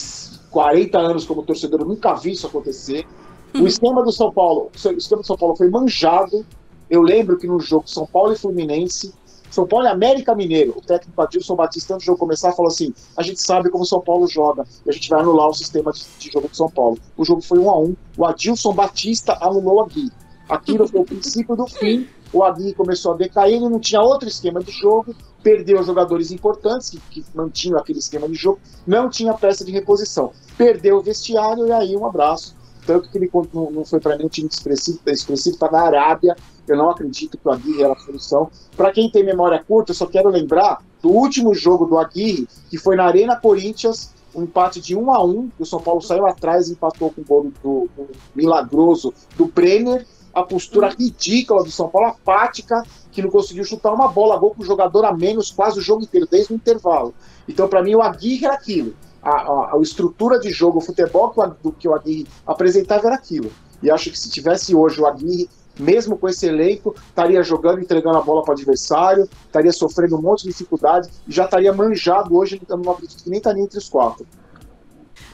40 0.51 0.99
anos 0.99 1.25
como 1.25 1.43
torcedor 1.43 1.81
eu 1.81 1.87
nunca 1.87 2.13
vi 2.15 2.33
isso 2.33 2.47
acontecer. 2.47 3.07
O 3.55 3.67
esquema 3.67 4.03
do 4.03 4.13
São 4.13 4.31
Paulo, 4.31 4.71
o 4.73 4.89
esquema 4.97 5.23
do 5.23 5.27
São 5.27 5.37
Paulo 5.37 5.57
foi 5.57 5.71
manjado. 5.71 6.45
Eu 6.91 7.01
lembro 7.01 7.39
que 7.39 7.47
no 7.47 7.59
jogo 7.61 7.89
São 7.89 8.07
Paulo 8.07 8.35
e 8.35 8.37
Fluminense, 8.37 9.15
São 9.53 9.67
Paulo 9.67 9.87
e 9.87 9.89
América 9.89 10.35
Mineiro. 10.35 10.75
O 10.77 10.81
técnico 10.81 11.21
Adilson 11.21 11.55
Batista, 11.55 11.95
antes 11.95 12.05
do 12.05 12.07
jogo 12.07 12.19
começar, 12.19 12.53
falou 12.53 12.71
assim: 12.71 12.93
a 13.17 13.23
gente 13.23 13.41
sabe 13.41 13.71
como 13.71 13.85
o 13.85 13.87
São 13.87 14.01
Paulo 14.01 14.27
joga 14.27 14.65
e 14.85 14.91
a 14.91 14.93
gente 14.93 15.09
vai 15.09 15.21
anular 15.21 15.49
o 15.49 15.55
sistema 15.55 15.93
de, 15.93 16.05
de 16.19 16.31
jogo 16.31 16.49
de 16.49 16.57
São 16.57 16.71
Paulo. 16.71 16.99
O 17.17 17.25
jogo 17.25 17.43
foi 17.43 17.59
um 17.59 17.71
a 17.71 17.79
um. 17.79 17.95
O 18.17 18.25
Adilson 18.25 18.73
Batista 18.73 19.37
anulou 19.41 19.83
a 19.83 19.87
Gui. 19.87 20.11
Aquilo 20.49 20.89
foi 20.89 21.01
o 21.01 21.05
princípio 21.05 21.55
do 21.55 21.67
fim. 21.67 22.09
O 22.33 22.43
Agui 22.43 22.73
começou 22.73 23.13
a 23.13 23.17
decair, 23.17 23.57
ele 23.57 23.69
não 23.69 23.79
tinha 23.79 24.01
outro 24.01 24.27
esquema 24.27 24.61
de 24.61 24.73
jogo, 24.73 25.15
perdeu 25.43 25.83
jogadores 25.83 26.31
importantes 26.31 26.89
que, 26.89 26.99
que 27.11 27.25
mantinham 27.35 27.79
aquele 27.79 27.99
esquema 27.99 28.27
de 28.27 28.35
jogo, 28.35 28.59
não 28.87 29.11
tinha 29.11 29.35
peça 29.35 29.65
de 29.67 29.71
reposição. 29.71 30.33
Perdeu 30.57 30.97
o 30.97 31.03
vestiário 31.03 31.67
e 31.67 31.73
aí 31.73 31.95
um 31.95 32.07
abraço. 32.07 32.57
Tanto 32.87 33.11
que 33.11 33.19
ele 33.19 33.31
não, 33.53 33.71
não 33.71 33.85
foi 33.85 34.01
para 34.01 34.17
mim 34.17 34.25
um 34.25 34.29
time 34.29 34.49
expressivo, 34.51 34.99
expressivo 35.07 35.55
está 35.55 35.71
na 35.71 35.83
Arábia. 35.83 36.35
Eu 36.67 36.77
não 36.77 36.91
acredito 36.91 37.39
que 37.39 37.49
o 37.49 37.51
Aguirre 37.51 37.83
era 37.83 37.93
a 37.93 37.99
solução. 37.99 38.51
Para 38.77 38.93
quem 38.93 39.11
tem 39.11 39.25
memória 39.25 39.63
curta, 39.63 39.93
eu 39.93 39.97
só 39.97 40.07
quero 40.07 40.29
lembrar 40.29 40.83
do 41.03 41.11
último 41.11 41.55
jogo 41.55 41.87
do 41.87 41.99
Aguirre, 41.99 42.49
que 42.71 42.79
foi 42.79 42.97
na 42.97 43.05
Arena 43.05 43.37
Corinthians, 43.37 44.13
um 44.35 44.45
empate 44.45 44.81
de 44.81 44.97
1 44.97 45.13
a 45.13 45.23
1 45.23 45.49
que 45.57 45.63
o 45.63 45.67
São 45.67 45.81
Paulo 45.81 46.01
saiu 46.01 46.27
atrás 46.27 46.69
e 46.69 46.73
empatou 46.73 47.11
com 47.11 47.21
o 47.21 47.25
gol 47.25 47.53
do, 47.63 47.89
do 47.97 48.09
milagroso 48.35 49.13
do 49.37 49.47
Brenner 49.47 50.07
a 50.35 50.43
postura 50.43 50.89
ridícula 50.89 51.63
do 51.63 51.71
São 51.71 51.89
Paulo, 51.89 52.09
apática, 52.09 52.83
que 53.11 53.23
não 53.23 53.31
conseguiu 53.31 53.65
chutar 53.65 53.93
uma 53.93 54.09
bola, 54.09 54.39
gol 54.39 54.55
com 54.55 54.63
o 54.63 54.65
jogador 54.67 55.05
a 55.05 55.13
menos 55.13 55.51
quase 55.51 55.79
o 55.79 55.83
jogo 55.83 56.03
inteiro, 56.03 56.27
desde 56.31 56.53
o 56.53 56.57
intervalo. 56.57 57.15
Então, 57.47 57.69
para 57.69 57.83
mim, 57.83 57.95
o 57.95 58.03
Aguirre 58.03 58.47
era 58.47 58.55
aquilo. 58.55 58.95
A, 59.23 59.31
a, 59.31 59.77
a, 59.77 59.79
estrutura 59.81 60.39
de 60.39 60.51
jogo, 60.51 60.79
o 60.79 60.81
futebol 60.81 61.31
que 61.31 61.69
o, 61.69 61.73
que 61.73 61.89
o 61.89 61.95
Aguirre 61.95 62.27
apresentava 62.47 63.07
era 63.07 63.17
aquilo. 63.17 63.53
E 63.83 63.91
acho 63.91 64.11
que 64.11 64.19
se 64.19 64.31
tivesse 64.31 64.75
hoje 64.75 65.01
o 65.01 65.07
Aguirre, 65.07 65.49
mesmo 65.79 66.17
com 66.17 66.29
esse 66.29 66.47
elenco, 66.47 66.95
estaria 67.09 67.43
jogando, 67.43 67.81
entregando 67.81 68.19
a 68.19 68.23
bola 68.23 68.43
para 68.43 68.51
o 68.51 68.55
adversário, 68.55 69.29
estaria 69.47 69.73
sofrendo 69.73 70.17
um 70.17 70.23
monte 70.23 70.43
de 70.43 70.49
dificuldade 70.49 71.09
e 71.27 71.33
já 71.33 71.45
estaria 71.45 71.73
manjado 71.73 72.37
hoje, 72.37 72.61
não 72.69 72.93
acredito 72.93 73.25
que 73.25 73.31
nem 73.31 73.39
estaria 73.39 73.63
entre 73.63 73.79
os 73.79 73.89
quatro. 73.89 74.27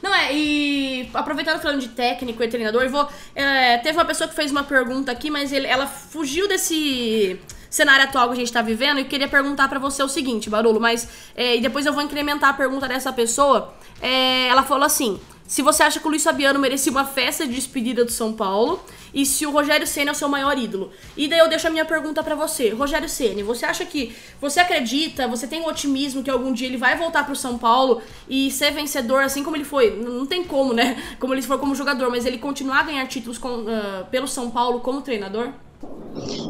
Não 0.02 0.14
é, 0.14 0.32
e 0.32 1.10
aproveitando 1.12 1.60
falando 1.60 1.80
de 1.80 1.88
técnico 1.88 2.42
e 2.42 2.48
treinador, 2.48 2.88
vou. 2.88 3.08
É, 3.34 3.78
teve 3.78 3.98
uma 3.98 4.04
pessoa 4.04 4.28
que 4.28 4.34
fez 4.34 4.50
uma 4.50 4.62
pergunta 4.62 5.10
aqui, 5.10 5.30
mas 5.30 5.52
ele, 5.52 5.66
ela 5.66 5.86
fugiu 5.86 6.46
desse 6.46 7.40
cenário 7.68 8.04
atual 8.04 8.28
que 8.28 8.34
a 8.34 8.36
gente 8.36 8.52
tá 8.52 8.62
vivendo 8.62 8.98
e 9.00 9.04
queria 9.04 9.28
perguntar 9.28 9.68
para 9.68 9.78
você 9.78 10.02
o 10.02 10.08
seguinte, 10.08 10.48
Barulho, 10.48 10.80
mas. 10.80 11.08
É, 11.34 11.56
e 11.56 11.60
depois 11.60 11.84
eu 11.84 11.92
vou 11.92 12.02
incrementar 12.02 12.50
a 12.50 12.52
pergunta 12.52 12.86
dessa 12.86 13.12
pessoa. 13.12 13.74
É, 14.00 14.46
ela 14.48 14.62
falou 14.62 14.84
assim: 14.84 15.18
se 15.46 15.62
você 15.62 15.82
acha 15.82 15.98
que 15.98 16.06
o 16.06 16.10
Luiz 16.10 16.22
Fabiano 16.22 16.60
merecia 16.60 16.92
uma 16.92 17.04
festa 17.04 17.46
de 17.46 17.54
despedida 17.54 18.04
do 18.04 18.12
São 18.12 18.32
Paulo 18.32 18.80
e 19.12 19.24
se 19.24 19.46
o 19.46 19.50
Rogério 19.50 19.86
Ceni 19.86 20.08
é 20.08 20.12
o 20.12 20.14
seu 20.14 20.28
maior 20.28 20.58
ídolo. 20.58 20.90
E 21.16 21.28
daí 21.28 21.38
eu 21.38 21.48
deixo 21.48 21.66
a 21.66 21.70
minha 21.70 21.84
pergunta 21.84 22.22
para 22.22 22.34
você. 22.34 22.70
Rogério 22.70 23.08
Ceni, 23.08 23.42
você 23.42 23.66
acha 23.66 23.84
que 23.84 24.14
você 24.40 24.60
acredita, 24.60 25.26
você 25.28 25.46
tem 25.46 25.60
um 25.60 25.66
otimismo 25.66 26.22
que 26.22 26.30
algum 26.30 26.52
dia 26.52 26.66
ele 26.66 26.76
vai 26.76 26.96
voltar 26.96 27.24
pro 27.24 27.36
São 27.36 27.58
Paulo 27.58 28.00
e 28.28 28.50
ser 28.50 28.72
vencedor 28.72 29.22
assim 29.22 29.42
como 29.42 29.56
ele 29.56 29.64
foi? 29.64 29.90
Não 29.96 30.26
tem 30.26 30.44
como, 30.44 30.72
né? 30.72 30.96
Como 31.18 31.34
ele 31.34 31.42
foi 31.42 31.58
como 31.58 31.74
jogador, 31.74 32.10
mas 32.10 32.24
ele 32.24 32.38
continuar 32.38 32.80
a 32.80 32.82
ganhar 32.84 33.06
títulos 33.06 33.38
com, 33.38 33.48
uh, 33.48 34.04
pelo 34.10 34.28
São 34.28 34.50
Paulo 34.50 34.80
como 34.80 35.00
treinador? 35.02 35.50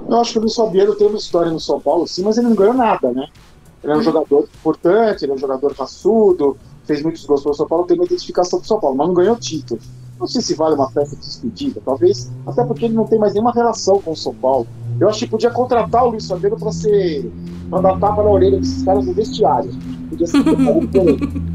Eu 0.08 0.16
acho 0.20 0.32
que 0.32 0.38
o 0.38 0.42
Luiz 0.42 0.54
Fabiano 0.54 0.94
tem 0.94 1.06
uma 1.06 1.18
história 1.18 1.50
no 1.50 1.60
São 1.60 1.80
Paulo, 1.80 2.06
sim, 2.06 2.22
mas 2.22 2.36
ele 2.38 2.48
não 2.48 2.54
ganhou 2.54 2.74
nada, 2.74 3.10
né? 3.12 3.28
Ele 3.82 3.92
é 3.92 3.96
um 3.96 3.98
hum. 3.98 4.02
jogador 4.02 4.40
importante, 4.42 5.24
ele 5.24 5.32
é 5.32 5.34
um 5.34 5.38
jogador 5.38 5.72
raçudo, 5.72 6.56
fez 6.84 7.02
muitos 7.02 7.24
gols 7.24 7.42
pelo 7.42 7.54
São 7.54 7.66
Paulo, 7.66 7.86
tem 7.86 7.96
uma 7.96 8.06
identificação 8.06 8.58
com 8.58 8.64
o 8.64 8.68
São 8.68 8.80
Paulo, 8.80 8.96
mas 8.96 9.06
não 9.06 9.14
ganhou 9.14 9.36
título. 9.36 9.80
Não 10.18 10.26
sei 10.26 10.40
se 10.42 10.54
vale 10.54 10.74
uma 10.74 10.90
festa 10.90 11.14
de 11.14 11.22
despedida, 11.22 11.80
talvez, 11.84 12.30
até 12.46 12.64
porque 12.64 12.86
ele 12.86 12.94
não 12.94 13.04
tem 13.04 13.18
mais 13.18 13.34
nenhuma 13.34 13.52
relação 13.52 14.00
com 14.00 14.12
o 14.12 14.16
São 14.16 14.34
Paulo. 14.34 14.66
Eu 15.00 15.08
acho 15.08 15.20
que 15.20 15.26
podia 15.28 15.50
contratar 15.50 16.04
o 16.04 16.10
Luiz 16.10 16.26
Fabiano 16.26 16.56
para 16.58 16.72
ser. 16.72 17.30
para 17.70 17.82
dar 17.82 17.98
tapa 18.00 18.22
na 18.22 18.30
orelha 18.30 18.58
desses 18.58 18.82
caras 18.82 19.06
no 19.06 19.12
vestiário. 19.12 19.70
Podia 20.10 20.26
ser 20.26 20.42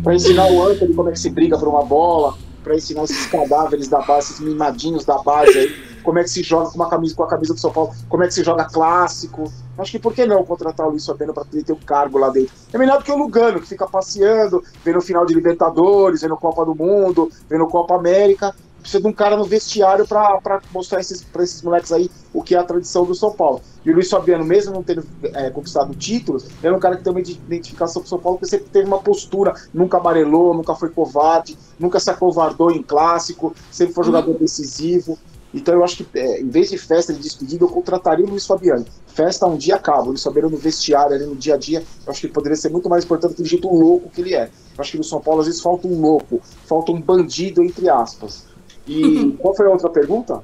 para 0.04 0.16
ensinar 0.16 0.52
o 0.52 0.64
Anthony 0.64 0.94
como 0.94 1.10
é 1.10 1.12
que 1.12 1.20
se 1.20 1.30
briga 1.30 1.58
por 1.58 1.68
uma 1.68 1.84
bola, 1.84 2.36
para 2.64 2.76
ensinar 2.76 3.04
esses 3.04 3.26
cadáveres 3.26 3.90
da 3.90 4.00
base, 4.00 4.32
esses 4.32 4.40
mimadinhos 4.40 5.04
da 5.04 5.18
base 5.18 5.58
aí, 5.58 5.72
como 6.04 6.20
é 6.20 6.24
que 6.24 6.30
se 6.30 6.44
joga 6.44 6.70
com 6.70 6.76
uma 6.76 6.90
camisa 6.90 7.16
com 7.16 7.24
a 7.24 7.28
camisa 7.28 7.54
do 7.54 7.60
São 7.60 7.72
Paulo, 7.72 7.94
como 8.10 8.24
é 8.24 8.28
que 8.28 8.34
se 8.34 8.44
joga 8.44 8.66
clássico. 8.66 9.52
Acho 9.78 9.92
que 9.92 10.00
por 10.00 10.14
que 10.14 10.26
não 10.26 10.44
contratar 10.44 10.86
o 10.86 10.92
Luiz 10.92 11.06
Fabiano 11.06 11.34
para 11.34 11.46
ter 11.46 11.74
um 11.74 11.78
cargo 11.78 12.20
lá 12.20 12.30
dentro? 12.30 12.54
É 12.72 12.78
melhor 12.78 13.00
do 13.00 13.04
que 13.04 13.12
o 13.12 13.18
Lugano, 13.18 13.60
que 13.60 13.68
fica 13.68 13.88
passeando, 13.88 14.64
vendo 14.84 15.00
o 15.00 15.02
final 15.02 15.26
de 15.26 15.34
Libertadores, 15.34 16.22
vendo 16.22 16.38
Copa 16.38 16.64
do 16.64 16.76
Mundo, 16.76 17.32
vendo 17.50 17.66
Copa 17.68 17.96
América. 17.96 18.54
Precisa 18.80 19.02
de 19.02 19.08
um 19.08 19.14
cara 19.14 19.38
no 19.38 19.46
vestiário 19.46 20.06
para 20.06 20.62
mostrar 20.74 21.00
esses, 21.00 21.24
para 21.24 21.42
esses 21.42 21.62
moleques 21.62 21.92
aí 21.92 22.12
o 22.34 22.44
que 22.44 22.54
é 22.54 22.58
a 22.58 22.64
tradição 22.64 23.06
do 23.06 23.16
São 23.16 23.32
Paulo. 23.32 23.62
E 23.86 23.90
o 23.90 23.94
Luiz 23.94 24.10
Fabiano, 24.10 24.44
mesmo 24.44 24.74
não 24.74 24.84
tendo 24.84 25.06
é, 25.24 25.50
conquistado 25.50 25.94
títulos, 25.96 26.48
é 26.62 26.72
um 26.72 26.80
cara 26.80 26.98
que 26.98 27.04
tem 27.04 27.12
uma 27.12 27.22
identificação 27.22 28.02
com 28.02 28.06
o 28.06 28.10
São 28.10 28.20
Paulo, 28.20 28.38
porque 28.38 28.50
sempre 28.50 28.68
teve 28.70 28.88
uma 28.88 29.00
postura, 29.00 29.54
nunca 29.74 29.98
amarelou, 29.98 30.54
nunca 30.54 30.76
foi 30.76 30.90
covarde, 30.90 31.58
nunca 31.80 32.00
se 32.00 32.10
acovardou 32.10 32.72
em 32.72 32.82
clássico, 32.82 33.56
sempre 33.72 33.94
foi 33.94 34.04
jogador 34.04 34.38
decisivo. 34.38 35.18
Então 35.54 35.76
eu 35.76 35.84
acho 35.84 36.04
que, 36.04 36.18
é, 36.18 36.42
em 36.42 36.50
vez 36.50 36.70
de 36.72 36.78
festa 36.78 37.14
de 37.14 37.20
despedida, 37.20 37.64
eu 37.64 37.70
contrataria 37.70 38.26
o 38.26 38.30
Luiz 38.30 38.46
Fabiano. 38.46 38.86
Festa 39.08 39.46
um 39.46 39.56
dia 39.56 39.76
acaba, 39.76 40.02
o 40.04 40.08
Luiz 40.08 40.24
Fabiano 40.24 40.50
no 40.50 40.58
vestiário, 40.58 41.16
ali 41.16 41.26
no 41.26 41.36
dia 41.36 41.54
a 41.54 41.58
dia, 41.58 41.84
eu 42.06 42.12
acho 42.12 42.22
que 42.22 42.26
ele 42.26 42.34
poderia 42.34 42.56
ser 42.56 42.70
muito 42.70 42.90
mais 42.90 43.04
importante 43.06 43.36
do 43.36 43.46
jeito 43.46 43.68
louco 43.68 44.10
que 44.10 44.22
ele 44.22 44.34
é. 44.34 44.46
Eu 44.46 44.82
acho 44.82 44.92
que 44.92 44.98
no 44.98 45.04
São 45.04 45.22
Paulo 45.22 45.42
às 45.42 45.46
vezes 45.46 45.62
falta 45.62 45.88
um 45.88 46.02
louco, 46.02 46.42
falta 46.66 46.92
um 46.92 47.00
bandido, 47.00 47.62
entre 47.62 47.88
aspas. 47.88 48.46
E 48.88 49.32
qual 49.40 49.56
foi 49.56 49.68
a 49.68 49.70
outra 49.70 49.90
pergunta? 49.90 50.42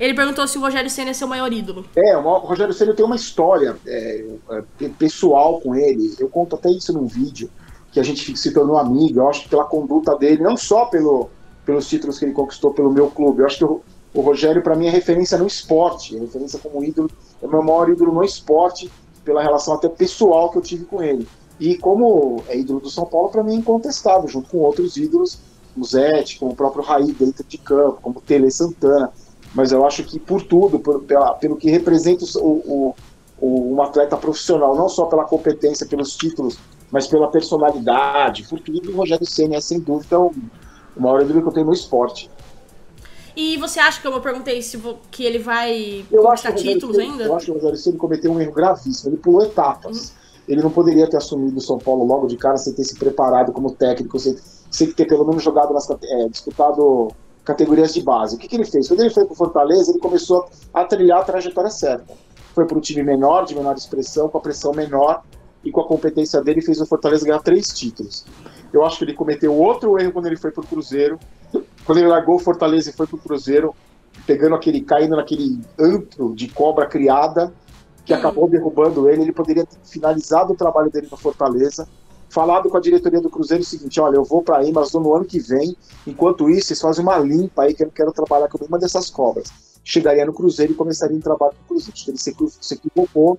Ele 0.00 0.14
perguntou 0.14 0.46
se 0.46 0.56
o 0.56 0.60
Rogério 0.60 0.88
Senna 0.88 1.10
é 1.10 1.12
seu 1.12 1.26
maior 1.26 1.52
ídolo. 1.52 1.84
É, 1.96 2.16
o 2.16 2.38
Rogério 2.38 2.72
Senna 2.72 2.94
tem 2.94 3.04
uma 3.04 3.16
história 3.16 3.76
é, 3.86 4.24
é, 4.50 4.88
pessoal 4.90 5.60
com 5.60 5.74
ele. 5.74 6.14
Eu 6.18 6.28
conto 6.28 6.54
até 6.54 6.70
isso 6.70 6.92
num 6.92 7.06
vídeo, 7.06 7.50
que 7.90 7.98
a 7.98 8.02
gente 8.02 8.36
se 8.36 8.52
tornou 8.52 8.78
amigo. 8.78 9.20
Eu 9.20 9.28
acho 9.28 9.42
que 9.42 9.48
pela 9.48 9.64
conduta 9.64 10.16
dele, 10.16 10.40
não 10.40 10.56
só 10.56 10.86
pelo, 10.86 11.28
pelos 11.66 11.88
títulos 11.88 12.18
que 12.18 12.24
ele 12.24 12.32
conquistou 12.32 12.72
pelo 12.72 12.92
meu 12.92 13.10
clube. 13.10 13.40
Eu 13.40 13.46
acho 13.46 13.58
que 13.58 13.64
o, 13.64 13.82
o 14.14 14.20
Rogério, 14.20 14.62
para 14.62 14.74
mim, 14.74 14.86
é 14.86 14.90
referência 14.90 15.36
no 15.38 15.46
esporte, 15.46 16.16
é 16.16 16.20
referência 16.20 16.58
como 16.58 16.82
ídolo, 16.82 17.10
é 17.42 17.46
o 17.46 17.50
meu 17.50 17.62
maior 17.62 17.88
ídolo 17.90 18.12
no 18.12 18.24
esporte, 18.24 18.90
pela 19.24 19.42
relação 19.42 19.74
até 19.74 19.88
pessoal 19.88 20.50
que 20.50 20.58
eu 20.58 20.62
tive 20.62 20.84
com 20.84 21.02
ele. 21.02 21.28
E 21.60 21.76
como 21.76 22.42
é 22.48 22.56
ídolo 22.56 22.80
do 22.80 22.88
São 22.88 23.04
Paulo, 23.04 23.28
para 23.28 23.42
mim 23.42 23.54
é 23.54 23.56
incontestável, 23.56 24.28
junto 24.28 24.48
com 24.48 24.58
outros 24.58 24.96
ídolos, 24.96 25.38
como 25.74 25.84
Zete, 25.84 26.38
como 26.38 26.52
o 26.52 26.56
próprio 26.56 26.82
Raí 26.82 27.12
dentro 27.12 27.44
de 27.44 27.58
campo, 27.58 27.98
como 28.00 28.20
Tele 28.20 28.50
Santana. 28.50 29.12
Mas 29.54 29.72
eu 29.72 29.84
acho 29.84 30.04
que 30.04 30.18
por 30.18 30.42
tudo, 30.42 30.78
por, 30.78 31.02
pela, 31.02 31.34
pelo 31.34 31.56
que 31.56 31.70
representa 31.70 32.24
o, 32.38 32.94
o, 33.40 33.74
um 33.74 33.82
atleta 33.82 34.16
profissional, 34.16 34.76
não 34.76 34.88
só 34.88 35.06
pela 35.06 35.24
competência, 35.24 35.86
pelos 35.86 36.16
títulos, 36.16 36.58
mas 36.90 37.06
pela 37.06 37.28
personalidade, 37.28 38.44
por 38.48 38.60
tudo, 38.60 38.90
o 38.90 38.96
Rogério 38.96 39.26
Senna 39.26 39.56
é 39.56 39.60
sem 39.60 39.80
dúvida 39.80 40.18
o 40.18 40.32
maior 40.96 41.22
ídolo 41.22 41.42
que 41.42 41.48
eu 41.48 41.52
tenho 41.52 41.66
no 41.66 41.72
esporte. 41.72 42.30
E 43.40 43.56
você 43.56 43.78
acha, 43.78 44.02
como 44.02 44.16
eu 44.16 44.20
perguntei, 44.20 44.60
se 44.60 44.76
que 45.12 45.24
ele 45.24 45.38
vai 45.38 46.04
eu 46.10 46.24
conquistar 46.24 46.52
títulos 46.54 46.96
Ceni, 46.96 47.10
ainda? 47.12 47.22
Eu 47.22 47.36
acho 47.36 47.44
que 47.44 47.50
o 47.52 47.54
Rogério 47.54 47.76
Ceni 47.76 47.96
cometeu 47.96 48.32
um 48.32 48.40
erro 48.40 48.50
gravíssimo. 48.50 49.10
Ele 49.10 49.16
pulou 49.16 49.44
etapas. 49.44 50.08
Uhum. 50.08 50.16
Ele 50.48 50.60
não 50.60 50.70
poderia 50.72 51.08
ter 51.08 51.18
assumido 51.18 51.56
o 51.56 51.60
São 51.60 51.78
Paulo 51.78 52.04
logo 52.04 52.26
de 52.26 52.36
cara 52.36 52.56
sem 52.56 52.72
ter 52.72 52.82
se 52.82 52.96
preparado 52.96 53.52
como 53.52 53.70
técnico, 53.70 54.18
sem, 54.18 54.36
sem 54.72 54.90
ter 54.90 55.06
pelo 55.06 55.24
menos 55.24 55.40
jogado 55.40 55.72
nas 55.72 55.88
é, 55.88 56.28
disputado 56.28 57.12
categorias 57.44 57.94
de 57.94 58.02
base. 58.02 58.34
O 58.34 58.38
que, 58.40 58.48
que 58.48 58.56
ele 58.56 58.64
fez? 58.64 58.88
Quando 58.88 59.02
ele 59.02 59.10
foi 59.10 59.24
para 59.24 59.34
o 59.34 59.36
Fortaleza, 59.36 59.92
ele 59.92 60.00
começou 60.00 60.48
a 60.74 60.84
trilhar 60.84 61.20
a 61.20 61.24
trajetória 61.24 61.70
certa. 61.70 62.12
Foi 62.56 62.66
para 62.66 62.76
um 62.76 62.80
time 62.80 63.04
menor, 63.04 63.44
de 63.44 63.54
menor 63.54 63.76
expressão, 63.76 64.28
com 64.28 64.38
a 64.38 64.40
pressão 64.40 64.72
menor, 64.72 65.22
e 65.64 65.70
com 65.70 65.80
a 65.80 65.86
competência 65.86 66.42
dele 66.42 66.60
fez 66.60 66.80
o 66.80 66.86
Fortaleza 66.86 67.24
ganhar 67.24 67.40
três 67.40 67.68
títulos. 67.68 68.24
Eu 68.72 68.84
acho 68.84 68.98
que 68.98 69.04
ele 69.04 69.14
cometeu 69.14 69.54
outro 69.54 69.96
erro 69.96 70.10
quando 70.10 70.26
ele 70.26 70.36
foi 70.36 70.50
para 70.50 70.64
o 70.64 70.66
Cruzeiro, 70.66 71.20
quando 71.88 72.00
ele 72.00 72.08
largou 72.08 72.36
o 72.36 72.38
Fortaleza 72.38 72.90
e 72.90 72.92
foi 72.92 73.06
pro 73.06 73.16
Cruzeiro, 73.16 73.74
pegando 74.26 74.54
aquele, 74.54 74.82
caindo 74.82 75.16
naquele 75.16 75.58
antro 75.80 76.34
de 76.34 76.46
cobra 76.46 76.84
criada, 76.84 77.50
que 78.04 78.12
hum. 78.12 78.16
acabou 78.16 78.46
derrubando 78.46 79.08
ele, 79.08 79.22
ele 79.22 79.32
poderia 79.32 79.64
ter 79.64 79.78
finalizado 79.82 80.52
o 80.52 80.54
trabalho 80.54 80.90
dele 80.90 81.08
no 81.10 81.16
Fortaleza, 81.16 81.88
falado 82.28 82.68
com 82.68 82.76
a 82.76 82.80
diretoria 82.80 83.22
do 83.22 83.30
Cruzeiro 83.30 83.62
o 83.62 83.66
seguinte, 83.66 83.98
olha, 84.02 84.16
eu 84.16 84.22
vou 84.22 84.42
para 84.42 84.58
aí, 84.58 84.70
mas 84.70 84.92
no 84.92 85.14
ano 85.14 85.24
que 85.24 85.38
vem, 85.38 85.74
enquanto 86.06 86.50
isso, 86.50 86.66
vocês 86.66 86.80
fazem 86.82 87.02
uma 87.02 87.16
limpa 87.16 87.62
aí, 87.62 87.72
que 87.72 87.82
eu 87.82 87.86
não 87.86 87.94
quero 87.94 88.12
trabalhar 88.12 88.48
com 88.48 88.58
nenhuma 88.58 88.78
dessas 88.78 89.08
cobras. 89.08 89.50
Chegaria 89.82 90.26
no 90.26 90.34
Cruzeiro 90.34 90.74
e 90.74 90.76
começaria 90.76 91.16
um 91.16 91.22
trabalho 91.22 91.54
com 91.54 91.74
o 91.74 91.78
Cruzeiro. 91.78 91.98
Ele 92.06 92.18
se, 92.18 92.36
se 92.60 92.74
equivocou, 92.74 93.38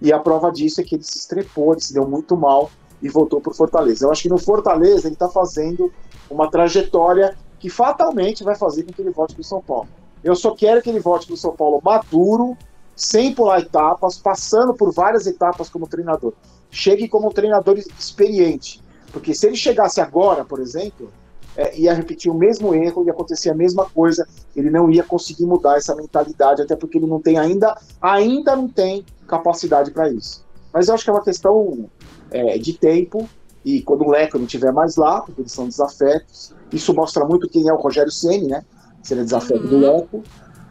e 0.00 0.12
a 0.12 0.20
prova 0.20 0.52
disso 0.52 0.80
é 0.80 0.84
que 0.84 0.94
ele 0.94 1.02
se 1.02 1.18
estrepou, 1.18 1.72
ele 1.72 1.80
se 1.80 1.92
deu 1.92 2.06
muito 2.06 2.36
mal 2.36 2.70
e 3.02 3.08
voltou 3.08 3.40
para 3.40 3.50
o 3.50 3.56
Fortaleza. 3.56 4.06
Eu 4.06 4.12
acho 4.12 4.22
que 4.22 4.28
no 4.28 4.38
Fortaleza 4.38 5.08
ele 5.08 5.14
está 5.14 5.28
fazendo 5.28 5.92
uma 6.30 6.48
trajetória 6.48 7.36
que 7.58 7.68
fatalmente 7.68 8.44
vai 8.44 8.54
fazer 8.54 8.84
com 8.84 8.92
que 8.92 9.02
ele 9.02 9.10
volte 9.10 9.34
para 9.34 9.40
o 9.40 9.44
São 9.44 9.60
Paulo. 9.60 9.88
Eu 10.22 10.34
só 10.34 10.52
quero 10.54 10.82
que 10.82 10.90
ele 10.90 11.00
volte 11.00 11.26
para 11.26 11.34
o 11.34 11.38
São 11.38 11.54
Paulo 11.54 11.80
maduro, 11.82 12.56
sem 12.94 13.34
pular 13.34 13.60
etapas, 13.60 14.18
passando 14.18 14.74
por 14.74 14.92
várias 14.92 15.26
etapas 15.26 15.68
como 15.68 15.86
treinador. 15.86 16.32
Chegue 16.70 17.08
como 17.08 17.28
um 17.28 17.32
treinador 17.32 17.78
experiente. 17.78 18.82
Porque 19.12 19.34
se 19.34 19.46
ele 19.46 19.56
chegasse 19.56 20.00
agora, 20.00 20.44
por 20.44 20.60
exemplo, 20.60 21.10
é, 21.56 21.78
ia 21.78 21.94
repetir 21.94 22.30
o 22.30 22.34
mesmo 22.34 22.74
erro, 22.74 23.04
ia 23.04 23.12
acontecer 23.12 23.50
a 23.50 23.54
mesma 23.54 23.84
coisa, 23.88 24.26
ele 24.54 24.70
não 24.70 24.90
ia 24.90 25.02
conseguir 25.02 25.46
mudar 25.46 25.76
essa 25.76 25.94
mentalidade, 25.94 26.62
até 26.62 26.76
porque 26.76 26.98
ele 26.98 27.06
não 27.06 27.20
tem 27.20 27.38
ainda, 27.38 27.76
ainda 28.00 28.54
não 28.54 28.68
tem 28.68 29.04
capacidade 29.26 29.90
para 29.90 30.08
isso. 30.10 30.44
Mas 30.72 30.88
eu 30.88 30.94
acho 30.94 31.04
que 31.04 31.10
é 31.10 31.12
uma 31.12 31.24
questão 31.24 31.88
é, 32.30 32.58
de 32.58 32.74
tempo, 32.74 33.28
e 33.64 33.82
quando 33.82 34.02
o 34.02 34.10
Leco 34.10 34.38
não 34.38 34.44
estiver 34.44 34.72
mais 34.72 34.96
lá, 34.96 35.20
porque 35.20 35.40
eles 35.40 35.52
são 35.52 35.68
desafetos, 35.68 36.54
isso 36.72 36.94
mostra 36.94 37.24
muito 37.24 37.48
quem 37.48 37.68
é 37.68 37.72
o 37.72 37.76
Rogério 37.76 38.10
Ceni, 38.10 38.48
né? 38.48 38.64
Se 39.02 39.14
ele 39.14 39.22
é 39.22 39.24
desafeto 39.24 39.62
uhum. 39.64 39.68
do 39.68 39.78
Leco. 39.78 40.24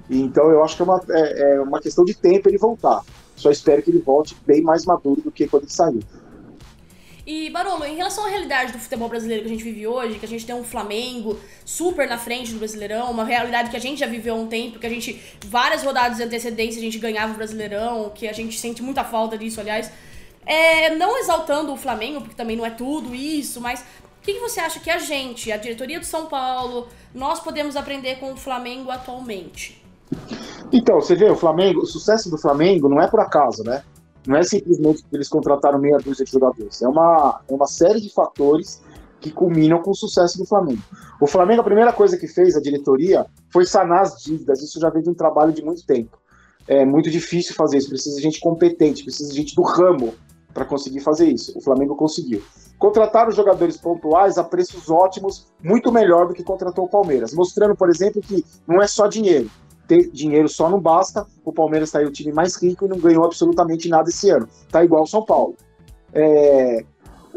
Então 0.10 0.50
eu 0.50 0.64
acho 0.64 0.76
que 0.76 0.82
é 0.82 0.86
uma, 0.86 1.02
é, 1.10 1.56
é 1.56 1.62
uma 1.62 1.80
questão 1.80 2.06
de 2.06 2.14
tempo 2.14 2.50
ele 2.50 2.58
voltar. 2.58 3.02
Só 3.36 3.52
espero 3.52 3.84
que 3.84 3.92
ele 3.92 4.00
volte 4.00 4.36
bem 4.46 4.62
mais 4.62 4.86
maduro 4.86 5.22
do 5.22 5.32
que 5.32 5.48
quando 5.48 5.64
ele 5.64 5.72
saiu. 5.72 6.00
E, 7.28 7.50
Barolo, 7.50 7.84
em 7.84 7.98
relação 7.98 8.26
à 8.26 8.30
realidade 8.30 8.72
do 8.72 8.80
futebol 8.80 9.10
brasileiro 9.10 9.44
que 9.44 9.50
a 9.50 9.52
gente 9.52 9.64
vive 9.64 9.86
hoje, 9.86 10.18
que 10.18 10.26
a 10.26 10.30
gente 10.30 10.46
tem 10.46 10.56
um 10.56 10.64
Flamengo 10.64 11.38
super 11.66 12.08
na 12.08 12.18
frente 12.18 12.54
do 12.54 12.58
Brasileirão, 12.58 13.12
uma 13.12 13.26
realidade 13.26 13.70
que 13.70 13.76
a 13.76 13.82
gente 13.82 14.00
já 14.00 14.08
viveu 14.08 14.34
há 14.34 14.38
um 14.38 14.48
tempo, 14.48 14.80
que 14.80 14.88
a 14.88 14.90
gente, 14.90 15.22
várias 15.46 15.84
rodadas 15.84 16.16
de 16.16 16.24
antecedência, 16.24 16.80
a 16.80 16.82
gente 16.82 16.98
ganhava 16.98 17.34
o 17.34 17.36
Brasileirão, 17.36 18.10
que 18.16 18.30
a 18.30 18.32
gente 18.32 18.58
sente 18.58 18.82
muita 18.82 19.04
falta 19.04 19.38
disso, 19.38 19.60
aliás. 19.60 19.92
É, 20.48 20.96
não 20.96 21.20
exaltando 21.20 21.74
o 21.74 21.78
Flamengo, 21.78 22.22
porque 22.22 22.36
também 22.36 22.56
não 22.56 22.66
é 22.66 22.70
tudo 22.70 23.14
isso, 23.14 23.60
mas 23.60 23.82
o 23.82 24.24
que, 24.24 24.36
que 24.36 24.40
você 24.40 24.62
acha 24.62 24.80
que 24.80 24.90
a 24.90 24.98
gente, 24.98 25.52
a 25.52 25.58
diretoria 25.58 26.00
do 26.00 26.06
São 26.06 26.28
Paulo, 26.28 26.88
nós 27.14 27.42
podemos 27.42 27.76
aprender 27.76 28.16
com 28.16 28.32
o 28.32 28.38
Flamengo 28.38 28.90
atualmente? 28.90 29.84
Então, 30.72 31.02
você 31.02 31.16
vê, 31.16 31.30
o 31.30 31.36
Flamengo, 31.36 31.82
o 31.82 31.86
sucesso 31.86 32.30
do 32.30 32.38
Flamengo 32.38 32.88
não 32.88 33.02
é 33.02 33.08
por 33.08 33.20
acaso, 33.20 33.64
né? 33.64 33.84
Não 34.26 34.38
é 34.38 34.44
simplesmente 34.44 35.04
que 35.04 35.16
eles 35.16 35.28
contrataram 35.28 35.80
meia 35.80 35.98
dúzia 35.98 36.26
de 36.26 36.32
jogadores. 36.32 36.82
É 36.82 36.88
uma, 36.88 37.42
é 37.48 37.54
uma 37.54 37.68
série 37.68 38.00
de 38.00 38.10
fatores 38.10 38.82
que 39.20 39.32
culminam 39.32 39.82
com 39.82 39.92
o 39.92 39.96
sucesso 39.96 40.38
do 40.38 40.46
Flamengo. 40.46 40.82
O 41.20 41.28
Flamengo, 41.28 41.62
a 41.62 41.64
primeira 41.64 41.92
coisa 41.92 42.18
que 42.18 42.28
fez, 42.28 42.56
a 42.56 42.62
diretoria, 42.62 43.26
foi 43.50 43.66
sanar 43.66 44.02
as 44.02 44.22
dívidas. 44.22 44.62
Isso 44.62 44.80
já 44.80 44.90
vem 44.90 45.02
de 45.02 45.10
um 45.10 45.14
trabalho 45.14 45.52
de 45.52 45.64
muito 45.64 45.86
tempo. 45.86 46.18
É 46.68 46.86
muito 46.86 47.10
difícil 47.10 47.56
fazer 47.56 47.78
isso. 47.78 47.90
Precisa 47.90 48.16
de 48.18 48.22
gente 48.22 48.40
competente, 48.40 49.04
precisa 49.04 49.30
de 49.30 49.36
gente 49.36 49.56
do 49.56 49.62
ramo 49.62 50.14
para 50.58 50.66
conseguir 50.66 51.02
fazer 51.02 51.28
isso. 51.28 51.56
O 51.56 51.62
Flamengo 51.62 51.96
conseguiu. 51.96 52.42
Contrataram 52.80 53.32
jogadores 53.32 53.78
pontuais 53.78 54.40
a 54.40 54.44
preços 54.44 54.90
ótimos, 54.90 55.46
muito 55.64 55.92
melhor 55.92 56.28
do 56.28 56.34
que 56.34 56.44
contratou 56.44 56.86
o 56.86 56.90
Palmeiras, 56.90 57.32
mostrando, 57.32 57.76
por 57.76 57.90
exemplo, 57.90 58.22
que 58.22 58.44
não 58.68 58.82
é 58.82 58.88
só 58.88 59.06
dinheiro 59.08 59.50
ter 59.88 60.10
dinheiro 60.12 60.50
só 60.50 60.70
não 60.70 60.82
basta. 60.82 61.26
O 61.46 61.54
Palmeiras 61.54 61.90
está 61.90 62.00
aí 62.00 62.06
o 62.06 62.12
time 62.12 62.34
mais 62.34 62.62
rico 62.62 62.86
e 62.86 62.90
não 62.90 62.98
ganhou 62.98 63.24
absolutamente 63.24 63.88
nada 63.88 64.10
esse 64.10 64.30
ano. 64.30 64.48
Tá 64.70 64.84
igual 64.84 65.04
o 65.04 65.08
São 65.08 65.24
Paulo. 65.24 65.56
É, 66.14 66.84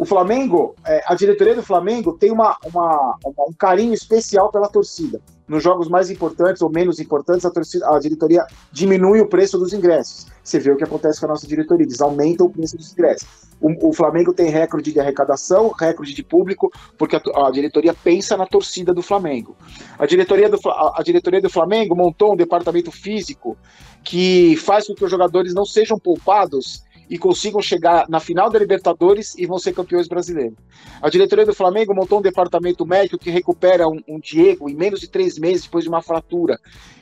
o 0.00 0.06
Flamengo, 0.06 0.74
é, 0.86 1.02
a 1.06 1.14
diretoria 1.14 1.54
do 1.54 1.62
Flamengo 1.62 2.14
tem 2.14 2.30
uma, 2.30 2.56
uma, 2.64 3.18
uma, 3.22 3.44
um 3.46 3.52
carinho 3.52 3.92
especial 3.92 4.50
pela 4.50 4.66
torcida. 4.66 5.20
Nos 5.46 5.62
jogos 5.62 5.90
mais 5.90 6.10
importantes 6.10 6.62
ou 6.62 6.70
menos 6.70 6.98
importantes, 6.98 7.44
a, 7.44 7.50
torcida, 7.50 7.86
a 7.86 7.98
diretoria 7.98 8.46
diminui 8.72 9.20
o 9.20 9.26
preço 9.26 9.58
dos 9.58 9.74
ingressos. 9.74 10.26
Você 10.42 10.58
vê 10.58 10.70
o 10.70 10.76
que 10.78 10.84
acontece 10.84 11.20
com 11.20 11.26
a 11.26 11.28
nossa 11.28 11.46
diretoria, 11.46 11.84
eles 11.84 12.00
aumentam 12.00 12.46
o 12.46 12.50
preço 12.50 12.78
dos 12.78 12.90
ingressos. 12.94 13.28
O, 13.60 13.90
o 13.90 13.92
Flamengo 13.92 14.32
tem 14.32 14.48
recorde 14.48 14.90
de 14.90 14.98
arrecadação, 14.98 15.68
recorde 15.68 16.14
de 16.14 16.22
público, 16.22 16.72
porque 16.96 17.16
a, 17.16 17.20
a, 17.48 17.50
diretoria 17.50 17.92
pensa 17.92 18.38
na 18.38 18.46
torcida 18.46 18.94
do 18.94 19.02
Flamengo. 19.02 19.54
A 19.98 20.06
diretoria 20.06 20.48
do, 20.48 20.58
a, 20.70 20.94
a 20.96 21.02
diretoria 21.02 21.42
do 21.42 21.50
Flamengo 21.50 21.94
montou 21.94 22.32
um 22.32 22.36
departamento 22.36 22.90
físico 22.90 23.54
que 24.02 24.56
faz 24.56 24.86
com 24.86 24.94
que 24.94 25.04
os 25.04 25.10
jogadores 25.10 25.52
não 25.52 25.66
sejam 25.66 25.98
poupados 25.98 26.88
e 27.10 27.18
consigam 27.18 27.60
chegar 27.60 28.08
na 28.08 28.20
final 28.20 28.48
da 28.48 28.58
Libertadores 28.58 29.34
e 29.36 29.44
vão 29.44 29.58
ser 29.58 29.72
campeões 29.72 30.06
brasileiros. 30.06 30.56
A 31.02 31.10
diretoria 31.10 31.44
do 31.44 31.52
Flamengo 31.52 31.92
montou 31.92 32.20
um 32.20 32.22
departamento 32.22 32.86
médico 32.86 33.18
que 33.18 33.30
recupera 33.30 33.88
um, 33.88 34.00
um 34.06 34.20
Diego 34.20 34.70
em 34.70 34.76
menos 34.76 35.00
de 35.00 35.08
três 35.08 35.36
meses 35.36 35.64
depois 35.64 35.82
de 35.82 35.90
uma 35.90 36.00
fratura, 36.00 36.56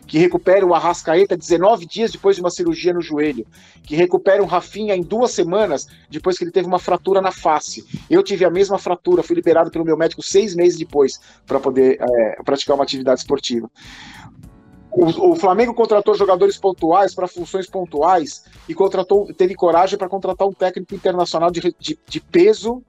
que 0.06 0.18
recupera 0.18 0.64
o 0.64 0.74
Arrascaeta 0.74 1.36
19 1.36 1.84
dias 1.84 2.10
depois 2.10 2.34
de 2.34 2.40
uma 2.40 2.50
cirurgia 2.50 2.94
no 2.94 3.02
joelho, 3.02 3.46
que 3.82 3.94
recupera 3.94 4.42
o 4.42 4.46
Rafinha 4.46 4.96
em 4.96 5.02
duas 5.02 5.32
semanas 5.32 5.86
depois 6.08 6.38
que 6.38 6.44
ele 6.44 6.50
teve 6.50 6.66
uma 6.66 6.78
fratura 6.78 7.20
na 7.20 7.30
face. 7.30 7.84
Eu 8.08 8.22
tive 8.22 8.46
a 8.46 8.50
mesma 8.50 8.78
fratura, 8.78 9.22
fui 9.22 9.36
liberado 9.36 9.70
pelo 9.70 9.84
meu 9.84 9.98
médico 9.98 10.22
seis 10.22 10.54
meses 10.54 10.78
depois 10.78 11.20
para 11.46 11.60
poder 11.60 11.98
é, 12.00 12.42
praticar 12.42 12.74
uma 12.74 12.84
atividade 12.84 13.20
esportiva. 13.20 13.70
O, 14.90 15.32
o, 15.32 15.36
Flamengo 15.36 15.74
contratou 15.74 16.14
jogadores 16.14 16.56
pontuais 16.56 17.14
para 17.14 17.28
funções 17.28 17.66
pontuais 17.66 18.44
e 18.68 18.74
contratou, 18.74 19.32
teve 19.34 19.54
coragem 19.54 19.98
para 19.98 20.08
contratar 20.08 20.48
um 20.48 20.52
técnico 20.52 20.94
internacional 20.94 21.50
de, 21.50 21.74
de, 21.78 21.98
de 22.06 22.20
peso 22.20 22.82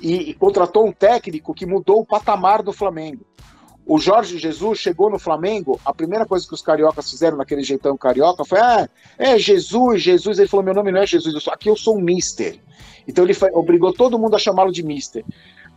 e, 0.00 0.30
e, 0.30 0.34
contratou 0.34 0.86
um 0.86 0.92
técnico 0.92 1.54
que 1.54 1.66
mudou 1.66 2.00
o 2.00 2.06
patamar 2.06 2.62
do 2.62 2.72
Flamengo. 2.72 3.24
O 3.86 3.98
Jorge 3.98 4.36
Jesus 4.36 4.78
chegou 4.78 5.08
no 5.08 5.18
Flamengo, 5.18 5.80
a 5.82 5.94
primeira 5.94 6.26
coisa 6.26 6.46
que 6.46 6.52
os 6.52 6.60
cariocas 6.60 7.10
fizeram 7.10 7.38
naquele 7.38 7.62
jeitão 7.62 7.96
carioca 7.96 8.44
foi: 8.44 8.58
ah, 8.60 8.86
é 9.16 9.38
Jesus, 9.38 10.02
Jesus. 10.02 10.38
Ele 10.38 10.48
falou: 10.48 10.62
meu 10.62 10.74
nome 10.74 10.92
não 10.92 11.00
é 11.00 11.06
Jesus, 11.06 11.34
eu 11.34 11.40
sou, 11.40 11.52
aqui 11.52 11.70
eu 11.70 11.76
sou 11.76 11.96
um 11.96 12.00
mister. 12.00 12.60
Então 13.08 13.24
ele 13.24 13.32
foi, 13.32 13.50
obrigou 13.52 13.90
todo 13.94 14.18
mundo 14.18 14.36
a 14.36 14.38
chamá-lo 14.38 14.70
de 14.70 14.82
mister. 14.82 15.24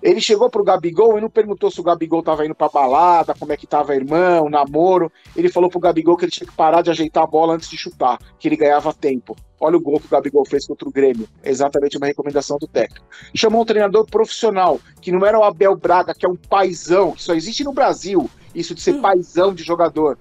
Ele 0.01 0.19
chegou 0.19 0.49
pro 0.49 0.63
Gabigol 0.63 1.17
e 1.17 1.21
não 1.21 1.29
perguntou 1.29 1.69
se 1.69 1.79
o 1.79 1.83
Gabigol 1.83 2.23
tava 2.23 2.45
indo 2.45 2.55
pra 2.55 2.67
balada, 2.67 3.35
como 3.37 3.53
é 3.53 3.57
que 3.57 3.67
tava 3.67 3.93
a 3.93 3.95
irmã, 3.95 4.41
o 4.41 4.49
namoro. 4.49 5.11
Ele 5.35 5.49
falou 5.49 5.69
pro 5.69 5.79
Gabigol 5.79 6.17
que 6.17 6.25
ele 6.25 6.31
tinha 6.31 6.47
que 6.47 6.55
parar 6.55 6.81
de 6.81 6.89
ajeitar 6.89 7.23
a 7.23 7.27
bola 7.27 7.53
antes 7.53 7.69
de 7.69 7.77
chutar, 7.77 8.17
que 8.39 8.47
ele 8.47 8.55
ganhava 8.55 8.93
tempo. 8.93 9.35
Olha 9.59 9.77
o 9.77 9.81
gol 9.81 9.99
que 9.99 10.07
o 10.07 10.09
Gabigol 10.09 10.43
fez 10.43 10.65
contra 10.65 10.89
o 10.89 10.91
Grêmio. 10.91 11.27
Exatamente 11.43 11.97
uma 11.97 12.07
recomendação 12.07 12.57
do 12.57 12.67
técnico. 12.67 13.05
Chamou 13.35 13.61
um 13.61 13.65
treinador 13.65 14.07
profissional, 14.07 14.79
que 14.99 15.11
não 15.11 15.23
era 15.23 15.37
o 15.37 15.43
Abel 15.43 15.75
Braga, 15.75 16.15
que 16.15 16.25
é 16.25 16.29
um 16.29 16.35
paizão, 16.35 17.11
que 17.11 17.21
só 17.21 17.35
existe 17.35 17.63
no 17.63 17.71
Brasil, 17.71 18.27
isso 18.55 18.73
de 18.73 18.81
ser 18.81 18.95
hum. 18.95 19.01
paizão 19.01 19.53
de 19.53 19.63
jogador 19.63 20.17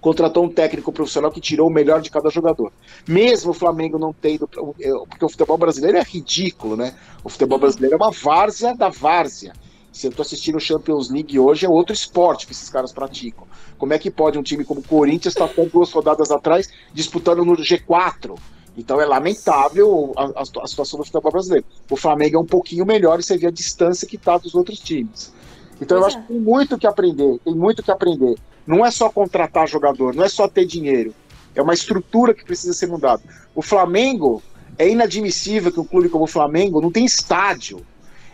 contratou 0.00 0.44
um 0.44 0.48
técnico 0.48 0.92
profissional 0.92 1.30
que 1.30 1.40
tirou 1.40 1.68
o 1.68 1.72
melhor 1.72 2.00
de 2.00 2.10
cada 2.10 2.30
jogador. 2.30 2.72
Mesmo 3.06 3.50
o 3.50 3.54
Flamengo 3.54 3.98
não 3.98 4.12
tendo. 4.12 4.48
Porque 4.48 5.24
o 5.24 5.28
futebol 5.28 5.58
brasileiro 5.58 5.98
é 5.98 6.02
ridículo, 6.02 6.76
né? 6.76 6.94
O 7.22 7.28
futebol 7.28 7.58
brasileiro 7.58 7.94
é 7.94 7.96
uma 7.96 8.10
várzea 8.10 8.74
da 8.74 8.88
várzea. 8.88 9.52
Se 9.92 10.06
eu 10.06 10.12
tô 10.12 10.22
assistindo 10.22 10.56
o 10.56 10.60
Champions 10.60 11.10
League 11.10 11.38
hoje, 11.38 11.66
é 11.66 11.68
outro 11.68 11.92
esporte 11.92 12.46
que 12.46 12.52
esses 12.52 12.70
caras 12.70 12.92
praticam. 12.92 13.46
Como 13.76 13.92
é 13.92 13.98
que 13.98 14.10
pode 14.10 14.38
um 14.38 14.42
time 14.42 14.64
como 14.64 14.80
o 14.80 14.84
Corinthians 14.84 15.34
estar 15.34 15.48
tá 15.48 15.64
duas 15.64 15.90
rodadas 15.90 16.30
atrás 16.30 16.70
disputando 16.92 17.44
no 17.44 17.56
G4? 17.56 18.38
Então 18.76 19.00
é 19.00 19.04
lamentável 19.04 20.12
a, 20.16 20.24
a, 20.26 20.42
a, 20.42 20.66
situação 20.66 20.98
do 20.98 21.04
futebol 21.04 21.32
brasileiro. 21.32 21.66
O 21.90 21.96
Flamengo 21.96 22.36
é 22.36 22.40
um 22.40 22.46
pouquinho 22.46 22.86
melhor 22.86 23.18
e 23.18 23.22
você 23.22 23.36
vê 23.36 23.48
a 23.48 23.50
distância 23.50 24.06
que 24.06 24.16
está 24.16 24.38
dos 24.38 24.54
outros 24.54 24.78
times. 24.78 25.32
Então 25.80 25.98
pois 25.98 26.00
eu 26.00 26.04
é. 26.04 26.06
acho 26.06 26.20
que 26.20 26.32
tem 26.32 26.40
muito 26.40 26.78
que 26.78 26.86
aprender, 26.86 27.38
tem 27.44 27.54
muito 27.54 27.82
que 27.82 27.90
aprender. 27.90 28.36
Não 28.70 28.86
é 28.86 28.90
só 28.92 29.10
contratar 29.10 29.66
jogador, 29.66 30.14
não 30.14 30.22
é 30.22 30.28
só 30.28 30.46
ter 30.46 30.64
dinheiro. 30.64 31.12
É 31.56 31.60
uma 31.60 31.74
estrutura 31.74 32.32
que 32.32 32.44
precisa 32.44 32.72
ser 32.72 32.86
mudada. 32.86 33.20
O 33.52 33.62
Flamengo, 33.62 34.40
é 34.78 34.88
inadmissível 34.88 35.72
que 35.72 35.80
um 35.80 35.84
clube 35.84 36.08
como 36.08 36.22
o 36.22 36.28
Flamengo 36.28 36.80
não 36.80 36.88
tem 36.88 37.04
estádio. 37.04 37.84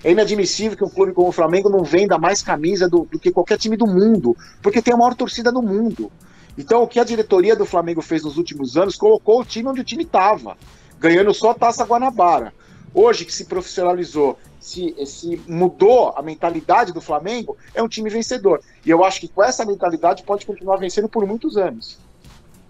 É 0.04 0.12
inadmissível 0.12 0.76
que 0.76 0.84
um 0.84 0.90
clube 0.90 1.14
como 1.14 1.28
o 1.28 1.32
Flamengo 1.32 1.70
não 1.70 1.82
venda 1.82 2.18
mais 2.18 2.42
camisa 2.42 2.86
do, 2.86 3.08
do 3.10 3.18
que 3.18 3.32
qualquer 3.32 3.56
time 3.56 3.78
do 3.78 3.86
mundo, 3.86 4.36
porque 4.60 4.82
tem 4.82 4.92
a 4.92 4.96
maior 4.98 5.14
torcida 5.14 5.50
do 5.50 5.62
mundo. 5.62 6.12
Então, 6.58 6.82
o 6.82 6.86
que 6.86 7.00
a 7.00 7.04
diretoria 7.04 7.56
do 7.56 7.64
Flamengo 7.64 8.02
fez 8.02 8.22
nos 8.22 8.36
últimos 8.36 8.76
anos, 8.76 8.94
colocou 8.94 9.40
o 9.40 9.44
time 9.44 9.70
onde 9.70 9.80
o 9.80 9.84
time 9.84 10.02
estava, 10.02 10.58
ganhando 11.00 11.32
só 11.32 11.52
a 11.52 11.54
Taça 11.54 11.82
Guanabara. 11.82 12.52
Hoje, 12.94 13.24
que 13.24 13.32
se 13.32 13.44
profissionalizou, 13.44 14.38
se, 14.58 14.94
se 15.06 15.40
mudou 15.46 16.14
a 16.16 16.22
mentalidade 16.22 16.92
do 16.92 17.00
Flamengo, 17.00 17.56
é 17.74 17.82
um 17.82 17.88
time 17.88 18.10
vencedor. 18.10 18.60
E 18.84 18.90
eu 18.90 19.04
acho 19.04 19.20
que 19.20 19.28
com 19.28 19.42
essa 19.42 19.64
mentalidade 19.64 20.22
pode 20.22 20.44
continuar 20.46 20.76
vencendo 20.76 21.08
por 21.08 21.26
muitos 21.26 21.56
anos. 21.56 21.98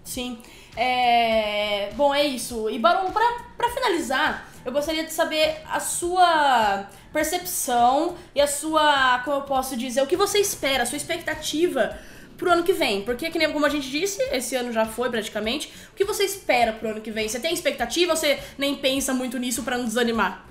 Sim. 0.03 0.37
É... 0.75 1.91
Bom, 1.95 2.13
é 2.13 2.23
isso. 2.23 2.69
E 2.69 2.77
Barão, 2.77 3.11
para 3.11 3.69
finalizar, 3.69 4.47
eu 4.63 4.71
gostaria 4.71 5.03
de 5.03 5.13
saber 5.13 5.57
a 5.71 5.79
sua 5.79 6.87
percepção 7.11 8.15
e 8.35 8.41
a 8.41 8.47
sua, 8.47 9.21
como 9.23 9.37
eu 9.37 9.41
posso 9.41 9.75
dizer, 9.75 10.01
o 10.01 10.07
que 10.07 10.15
você 10.15 10.39
espera, 10.39 10.83
a 10.83 10.85
sua 10.85 10.97
expectativa 10.97 11.97
pro 12.37 12.51
ano 12.51 12.63
que 12.63 12.73
vem. 12.73 13.01
Porque, 13.01 13.29
que 13.29 13.39
nem 13.39 13.51
como 13.51 13.65
a 13.65 13.69
gente 13.69 13.89
disse, 13.89 14.21
esse 14.31 14.55
ano 14.55 14.71
já 14.71 14.85
foi 14.85 15.09
praticamente. 15.09 15.71
O 15.91 15.95
que 15.95 16.05
você 16.05 16.23
espera 16.23 16.71
pro 16.71 16.89
ano 16.89 17.01
que 17.01 17.11
vem? 17.11 17.27
Você 17.27 17.39
tem 17.39 17.53
expectativa 17.53 18.11
ou 18.11 18.17
você 18.17 18.39
nem 18.57 18.75
pensa 18.75 19.13
muito 19.13 19.37
nisso 19.37 19.63
para 19.63 19.77
não 19.77 19.85
desanimar? 19.85 20.45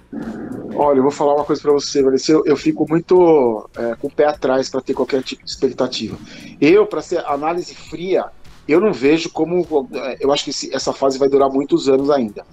Olha, 0.75 0.99
eu 0.99 1.03
vou 1.03 1.11
falar 1.11 1.35
uma 1.35 1.45
coisa 1.45 1.63
para 1.63 1.73
você, 1.73 2.03
Vanessa. 2.03 2.33
Eu, 2.33 2.45
eu 2.45 2.57
fico 2.57 2.87
muito 2.89 3.69
é, 3.77 3.95
com 3.95 4.09
o 4.09 4.11
pé 4.11 4.27
atrás 4.27 4.69
para 4.69 4.81
ter 4.83 4.93
qualquer 4.93 5.23
tipo 5.23 5.45
de 5.45 5.51
expectativa. 5.51 6.19
Eu, 6.61 6.87
para 6.87 7.01
ser 7.01 7.25
análise 7.27 7.75
fria, 7.75 8.27
eu 8.69 8.81
não 8.81 8.93
vejo 8.93 9.31
como. 9.31 9.89
É, 9.95 10.19
eu 10.21 10.33
acho 10.33 10.45
que 10.45 10.75
essa 10.75 10.93
fase 10.93 11.19
vai 11.19 11.29
durar 11.29 11.49
muitos 11.49 11.89
anos 11.89 12.11
ainda. 12.11 12.45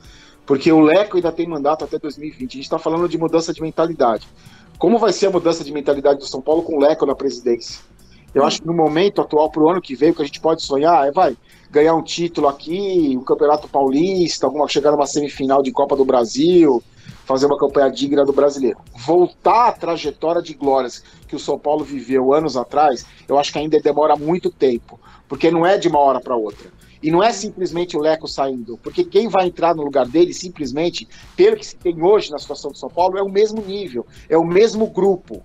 Porque 0.45 0.71
o 0.71 0.79
Leco 0.79 1.17
ainda 1.17 1.31
tem 1.31 1.47
mandato 1.47 1.85
até 1.85 1.97
2020. 1.97 2.39
A 2.39 2.55
gente 2.55 2.63
está 2.63 2.79
falando 2.79 3.07
de 3.07 3.17
mudança 3.17 3.53
de 3.53 3.61
mentalidade. 3.61 4.27
Como 4.77 4.99
vai 4.99 5.13
ser 5.13 5.27
a 5.27 5.31
mudança 5.31 5.63
de 5.63 5.71
mentalidade 5.71 6.19
do 6.19 6.25
São 6.25 6.41
Paulo 6.41 6.63
com 6.63 6.75
o 6.75 6.79
Leco 6.79 7.05
na 7.05 7.15
presidência? 7.15 7.79
Eu 8.33 8.43
acho 8.43 8.61
que 8.61 8.67
no 8.67 8.73
momento 8.73 9.21
atual, 9.21 9.51
para 9.51 9.61
o 9.61 9.69
ano 9.69 9.81
que 9.81 9.95
vem, 9.95 10.09
o 10.09 10.15
que 10.15 10.23
a 10.23 10.25
gente 10.25 10.41
pode 10.41 10.63
sonhar 10.63 11.07
é, 11.07 11.11
vai, 11.11 11.37
ganhar 11.69 11.93
um 11.93 12.01
título 12.01 12.47
aqui, 12.47 13.15
um 13.15 13.23
Campeonato 13.23 13.67
Paulista, 13.67 14.47
alguma, 14.47 14.67
chegar 14.67 14.91
numa 14.91 15.05
semifinal 15.05 15.61
de 15.61 15.71
Copa 15.71 15.95
do 15.95 16.03
Brasil, 16.03 16.81
fazer 17.25 17.45
uma 17.45 17.57
campanha 17.57 17.91
digna 17.91 18.25
do 18.25 18.33
brasileiro. 18.33 18.79
Voltar 19.05 19.67
à 19.67 19.71
trajetória 19.71 20.41
de 20.41 20.53
glórias 20.53 21.03
que 21.27 21.35
o 21.35 21.39
São 21.39 21.59
Paulo 21.59 21.83
viveu 21.83 22.33
anos 22.33 22.57
atrás, 22.57 23.05
eu 23.27 23.37
acho 23.37 23.51
que 23.53 23.59
ainda 23.59 23.79
demora 23.79 24.15
muito 24.15 24.49
tempo, 24.49 24.99
porque 25.27 25.51
não 25.51 25.65
é 25.65 25.77
de 25.77 25.87
uma 25.87 25.99
hora 25.99 26.19
para 26.19 26.35
outra. 26.35 26.71
E 27.03 27.11
não 27.11 27.21
é 27.21 27.31
simplesmente 27.33 27.97
o 27.97 27.99
Leco 27.99 28.27
saindo, 28.29 28.79
porque 28.81 29.03
quem 29.03 29.27
vai 29.27 29.47
entrar 29.47 29.75
no 29.75 29.83
lugar 29.83 30.07
dele, 30.07 30.33
simplesmente, 30.33 31.07
pelo 31.35 31.57
que 31.57 31.65
se 31.65 31.75
tem 31.75 32.01
hoje 32.01 32.31
na 32.31 32.39
situação 32.39 32.71
do 32.71 32.77
São 32.77 32.89
Paulo, 32.89 33.17
é 33.17 33.21
o 33.21 33.29
mesmo 33.29 33.61
nível, 33.61 34.07
é 34.29 34.37
o 34.37 34.45
mesmo 34.45 34.87
grupo, 34.87 35.43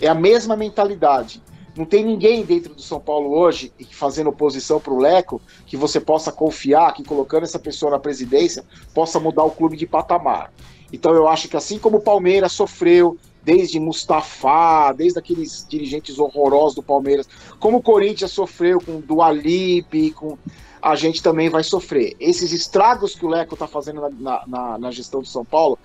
é 0.00 0.06
a 0.06 0.14
mesma 0.14 0.56
mentalidade. 0.56 1.42
Não 1.76 1.84
tem 1.84 2.04
ninguém 2.04 2.44
dentro 2.44 2.74
do 2.74 2.82
São 2.82 3.00
Paulo 3.00 3.30
hoje 3.30 3.72
fazendo 3.90 4.30
oposição 4.30 4.80
para 4.80 4.92
o 4.92 4.98
Leco 4.98 5.40
que 5.66 5.76
você 5.76 6.00
possa 6.00 6.32
confiar 6.32 6.92
que 6.92 7.04
colocando 7.04 7.44
essa 7.44 7.58
pessoa 7.58 7.92
na 7.92 7.98
presidência 7.98 8.64
possa 8.94 9.20
mudar 9.20 9.44
o 9.44 9.50
clube 9.50 9.76
de 9.76 9.86
patamar. 9.86 10.52
Então 10.92 11.14
eu 11.14 11.28
acho 11.28 11.48
que 11.48 11.56
assim 11.56 11.78
como 11.78 11.98
o 11.98 12.02
Palmeiras 12.02 12.52
sofreu 12.52 13.16
desde 13.42 13.80
Mustafa, 13.80 14.92
desde 14.92 15.18
aqueles 15.18 15.66
dirigentes 15.68 16.18
horrorosos 16.18 16.74
do 16.74 16.82
Palmeiras, 16.82 17.28
como 17.58 17.78
o 17.78 17.82
Corinthians 17.82 18.32
sofreu 18.32 18.80
com 18.80 19.00
Dualib, 19.00 20.10
com 20.12 20.36
a 20.82 20.94
gente 20.94 21.22
também 21.22 21.48
vai 21.48 21.62
sofrer. 21.62 22.14
Esses 22.18 22.52
estragos 22.52 23.14
que 23.14 23.24
o 23.24 23.28
Leco 23.28 23.54
está 23.54 23.66
fazendo 23.66 24.00
na, 24.18 24.42
na, 24.46 24.78
na, 24.78 24.90
gestão 24.90 25.20
do 25.20 25.26
São 25.26 25.44
Paulo, 25.44 25.78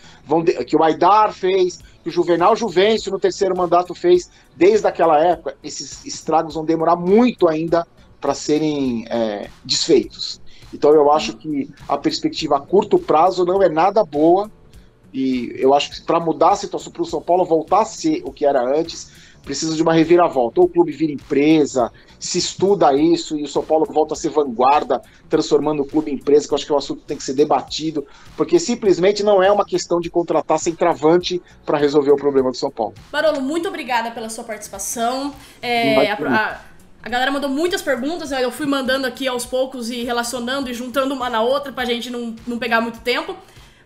de, 0.44 0.64
que 0.66 0.76
o 0.76 0.84
Aidar 0.84 1.34
fez, 1.34 1.80
que 2.04 2.10
o 2.10 2.12
Juvenal 2.12 2.56
Juvencio 2.56 3.12
no 3.12 3.20
terceiro 3.20 3.56
mandato 3.56 3.94
fez, 3.94 4.30
desde 4.56 4.88
aquela 4.88 5.20
época, 5.20 5.58
esses 5.64 6.06
estragos 6.06 6.56
vão 6.56 6.64
demorar 6.64 6.96
muito 6.96 7.48
ainda 7.48 7.86
para 8.22 8.34
serem 8.34 9.06
é, 9.10 9.50
desfeitos. 9.64 10.42
Então 10.74 10.92
eu 10.92 11.12
acho 11.12 11.38
que 11.38 11.70
a 11.88 11.98
perspectiva 11.98 12.58
a 12.58 12.60
curto 12.60 12.98
prazo 12.98 13.46
não 13.46 13.62
é 13.62 13.70
nada 13.70 14.04
boa 14.04 14.52
e 15.14 15.54
eu 15.58 15.74
acho 15.74 15.92
que 15.92 16.02
para 16.02 16.20
mudar 16.20 16.52
a 16.52 16.56
situação 16.56 16.92
para 16.92 17.02
o 17.02 17.06
São 17.06 17.22
Paulo 17.22 17.46
voltar 17.46 17.82
a 17.82 17.86
ser 17.86 18.22
o 18.26 18.34
que 18.34 18.46
era 18.46 18.62
antes, 18.62 19.10
precisa 19.46 19.76
de 19.76 19.84
uma 19.84 19.94
reviravolta. 19.94 20.60
Ou 20.60 20.66
o 20.66 20.70
clube 20.70 20.92
vira 20.92 21.14
empresa, 21.14 21.92
se 22.20 22.40
estuda 22.40 22.92
isso 22.94 23.38
e 23.38 23.44
o 23.44 23.48
São 23.48 23.64
Paulo 23.64 23.86
volta 23.86 24.16
a 24.16 24.18
ser 24.18 24.30
vanguarda, 24.30 25.02
transformando 25.30 25.84
o 25.84 25.86
clube 25.86 26.12
em 26.12 26.16
empresa, 26.16 26.48
que 26.48 26.54
eu 26.54 26.56
acho 26.56 26.66
que 26.66 26.72
é 26.72 26.76
um 26.76 26.80
assunto 26.80 27.02
que 27.02 27.08
tem 27.08 27.16
que 27.16 27.24
ser 27.24 27.34
debatido, 27.34 28.06
porque 28.36 28.60
simplesmente 28.60 29.24
não 29.24 29.42
é 29.42 29.52
uma 29.52 29.64
questão 29.64 30.02
de 30.02 30.10
contratar 30.10 30.58
centroavante 30.60 31.42
para 31.66 31.78
resolver 31.78 32.12
o 32.12 32.18
problema 32.18 32.50
do 32.52 32.58
São 32.58 32.72
Paulo. 32.72 32.96
Barolo, 33.12 33.42
muito 33.42 33.68
obrigada 33.70 34.12
pela 34.12 34.30
sua 34.30 34.44
participação. 34.44 35.34
É, 35.62 36.10
a, 36.10 36.16
a, 36.16 36.62
a, 37.04 37.10
galera 37.10 37.32
mandou 37.32 37.50
muitas 37.50 37.82
perguntas, 37.82 38.32
eu 38.32 38.52
fui 38.52 38.66
mandando 38.66 39.06
aqui 39.06 39.28
aos 39.28 39.46
poucos 39.46 39.92
e 39.92 40.04
relacionando 40.04 40.70
e 40.70 40.74
juntando 40.74 41.14
uma 41.14 41.30
na 41.30 41.42
outra 41.42 41.72
para 41.72 41.84
a 41.84 41.86
gente 41.86 42.10
não, 42.10 42.36
não 42.48 42.58
pegar 42.58 42.82
muito 42.82 43.00
tempo. 43.02 43.36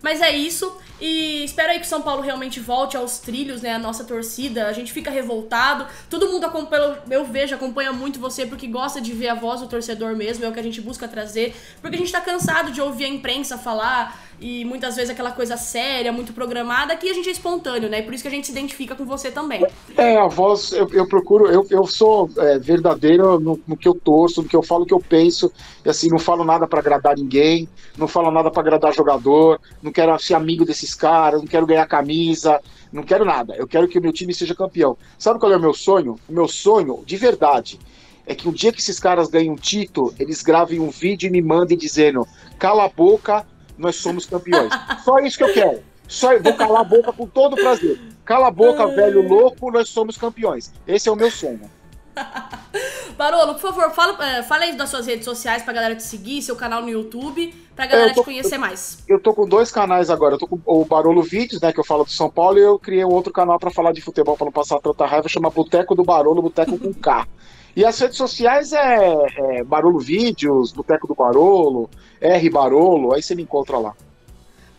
Mas 0.02 0.20
é 0.20 0.30
isso. 0.30 0.76
E 1.00 1.44
espero 1.44 1.70
aí 1.70 1.78
que 1.78 1.86
o 1.86 1.88
São 1.88 2.02
Paulo 2.02 2.20
realmente 2.22 2.60
volte 2.60 2.96
aos 2.96 3.18
trilhos, 3.18 3.62
né? 3.62 3.74
A 3.74 3.78
nossa 3.78 4.04
torcida. 4.04 4.66
A 4.66 4.72
gente 4.72 4.92
fica 4.92 5.10
revoltado. 5.10 5.86
Todo 6.08 6.28
mundo 6.28 6.44
acompanha, 6.44 6.98
eu 7.10 7.24
vejo, 7.24 7.54
acompanha 7.54 7.92
muito 7.92 8.18
você 8.18 8.44
porque 8.44 8.66
gosta 8.66 9.00
de 9.00 9.12
ver 9.12 9.28
a 9.28 9.34
voz 9.34 9.60
do 9.60 9.66
torcedor 9.66 10.14
mesmo. 10.14 10.44
É 10.44 10.48
o 10.48 10.52
que 10.52 10.60
a 10.60 10.62
gente 10.62 10.80
busca 10.80 11.08
trazer. 11.08 11.54
Porque 11.80 11.96
a 11.96 11.98
gente 11.98 12.12
tá 12.12 12.20
cansado 12.20 12.70
de 12.70 12.80
ouvir 12.80 13.04
a 13.04 13.08
imprensa 13.08 13.56
falar 13.56 14.29
e 14.40 14.64
muitas 14.64 14.96
vezes 14.96 15.10
aquela 15.10 15.32
coisa 15.32 15.56
séria, 15.56 16.10
muito 16.10 16.32
programada, 16.32 16.96
que 16.96 17.08
a 17.08 17.12
gente 17.12 17.28
é 17.28 17.32
espontâneo, 17.32 17.88
né? 17.88 17.98
E 17.98 18.02
por 18.02 18.14
isso 18.14 18.22
que 18.22 18.28
a 18.28 18.30
gente 18.30 18.46
se 18.46 18.52
identifica 18.52 18.94
com 18.94 19.04
você 19.04 19.30
também. 19.30 19.66
É, 19.96 20.16
a 20.16 20.26
voz, 20.26 20.72
eu, 20.72 20.88
eu 20.92 21.06
procuro, 21.06 21.46
eu, 21.46 21.66
eu 21.68 21.86
sou 21.86 22.30
é, 22.38 22.58
verdadeiro 22.58 23.38
no, 23.38 23.60
no, 23.66 23.76
que 23.76 23.86
eu 23.86 23.94
torço, 23.94 24.42
no 24.42 24.48
que 24.48 24.56
eu 24.56 24.62
falo, 24.62 24.84
o 24.84 24.86
que 24.86 24.94
eu 24.94 25.00
penso, 25.00 25.52
e 25.84 25.90
assim, 25.90 26.08
não 26.08 26.18
falo 26.18 26.42
nada 26.42 26.66
para 26.66 26.80
agradar 26.80 27.16
ninguém, 27.16 27.68
não 27.98 28.08
falo 28.08 28.30
nada 28.30 28.50
para 28.50 28.62
agradar 28.62 28.94
jogador, 28.94 29.60
não 29.82 29.92
quero 29.92 30.18
ser 30.18 30.34
amigo 30.34 30.64
desses 30.64 30.94
caras, 30.94 31.40
não 31.40 31.48
quero 31.48 31.66
ganhar 31.66 31.86
camisa, 31.86 32.60
não 32.90 33.02
quero 33.02 33.24
nada. 33.24 33.54
Eu 33.56 33.66
quero 33.66 33.88
que 33.88 33.98
o 33.98 34.02
meu 34.02 34.12
time 34.12 34.32
seja 34.32 34.54
campeão. 34.54 34.96
Sabe 35.18 35.38
qual 35.38 35.52
é 35.52 35.56
o 35.56 35.60
meu 35.60 35.74
sonho? 35.74 36.16
O 36.28 36.32
meu 36.32 36.48
sonho, 36.48 37.02
de 37.04 37.16
verdade, 37.16 37.78
é 38.26 38.34
que 38.34 38.48
um 38.48 38.52
dia 38.52 38.72
que 38.72 38.80
esses 38.80 39.00
caras 39.00 39.28
ganhem 39.28 39.50
um 39.50 39.56
título, 39.56 40.14
eles 40.18 40.42
gravem 40.42 40.80
um 40.80 40.90
vídeo 40.90 41.26
e 41.26 41.30
me 41.30 41.42
mandem 41.42 41.76
dizendo: 41.76 42.26
cala 42.58 42.84
a 42.84 42.88
boca, 42.88 43.44
nós 43.80 43.96
somos 43.96 44.26
campeões. 44.26 44.70
Só 45.04 45.18
isso 45.18 45.38
que 45.38 45.44
eu 45.44 45.52
quero. 45.52 45.82
Só 46.06 46.36
vou 46.38 46.54
calar 46.54 46.80
a 46.80 46.84
boca 46.84 47.12
com 47.12 47.26
todo 47.26 47.56
prazer. 47.56 48.00
Cala 48.24 48.48
a 48.48 48.50
boca, 48.50 48.86
velho 48.88 49.26
louco, 49.26 49.70
nós 49.70 49.88
somos 49.88 50.16
campeões. 50.16 50.72
Esse 50.86 51.08
é 51.08 51.12
o 51.12 51.16
meu 51.16 51.30
sonho. 51.30 51.70
Barolo, 53.16 53.54
por 53.54 53.60
favor, 53.60 53.90
fala, 53.92 54.24
é, 54.24 54.42
fala 54.42 54.64
aí 54.64 54.76
das 54.76 54.88
suas 54.88 55.06
redes 55.06 55.24
sociais 55.24 55.62
pra 55.62 55.72
galera 55.72 55.94
te 55.94 56.02
seguir, 56.02 56.42
seu 56.42 56.56
canal 56.56 56.82
no 56.82 56.88
YouTube, 56.88 57.54
pra 57.76 57.86
galera 57.86 58.10
é, 58.10 58.14
tô, 58.14 58.22
te 58.22 58.24
conhecer 58.24 58.58
mais. 58.58 59.04
Eu 59.06 59.20
tô 59.20 59.34
com 59.34 59.46
dois 59.46 59.70
canais 59.70 60.10
agora. 60.10 60.34
Eu 60.34 60.38
tô 60.38 60.46
com 60.46 60.60
o 60.64 60.84
Barolo 60.84 61.22
Vídeos, 61.22 61.60
né, 61.60 61.72
que 61.72 61.78
eu 61.78 61.84
falo 61.84 62.04
do 62.04 62.10
São 62.10 62.30
Paulo, 62.30 62.58
e 62.58 62.62
eu 62.62 62.78
criei 62.78 63.04
um 63.04 63.12
outro 63.12 63.32
canal 63.32 63.58
para 63.58 63.70
falar 63.70 63.92
de 63.92 64.00
futebol, 64.00 64.36
pra 64.36 64.46
não 64.46 64.52
passar 64.52 64.80
tanta 64.80 65.06
raiva, 65.06 65.28
chama 65.28 65.50
Boteco 65.50 65.94
do 65.94 66.02
Barolo, 66.02 66.42
Boteco 66.42 66.78
com 66.78 66.92
K. 66.92 67.26
E 67.74 67.84
as 67.84 67.98
redes 67.98 68.16
sociais 68.16 68.72
é, 68.72 68.98
é 69.38 69.64
Barolo 69.64 69.98
Vídeos, 69.98 70.72
Boteco 70.72 71.06
do 71.06 71.14
Barolo, 71.14 71.88
R 72.20 72.50
Barolo, 72.50 73.14
aí 73.14 73.22
você 73.22 73.34
me 73.34 73.42
encontra 73.42 73.78
lá. 73.78 73.94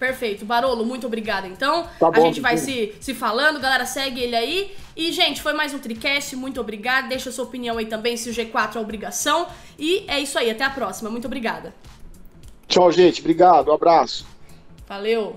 Perfeito. 0.02 0.44
Barolo, 0.44 0.84
muito 0.84 1.06
obrigada. 1.06 1.48
Então, 1.48 1.88
tá 2.00 2.10
bom, 2.10 2.24
a 2.24 2.26
gente 2.26 2.42
vai 2.42 2.58
se, 2.58 2.96
se 3.00 3.14
falando, 3.14 3.60
galera, 3.60 3.86
segue 3.86 4.20
ele 4.20 4.36
aí. 4.36 4.76
E, 4.96 5.12
gente, 5.12 5.44
foi 5.44 5.54
mais 5.54 5.76
um 5.76 5.78
Tricast, 5.78 6.36
muito 6.36 6.60
obrigada. 6.60 7.08
Deixa 7.08 7.30
a 7.30 7.32
sua 7.32 7.46
opinião 7.46 7.78
aí 7.78 7.86
também 7.86 8.18
se 8.18 8.28
o 8.28 8.34
G4 8.34 8.78
é 8.78 8.80
obrigação. 8.80 9.46
E 9.78 10.04
é 10.08 10.20
isso 10.20 10.40
aí, 10.40 10.50
até 10.50 10.64
a 10.64 10.72
próxima. 10.72 11.12
Muito 11.12 11.26
obrigada. 11.26 11.72
Tchau, 12.68 12.92
gente. 12.92 13.22
Obrigado, 13.22 13.70
um 13.70 13.74
abraço. 13.74 14.26
Valeu. 14.88 15.36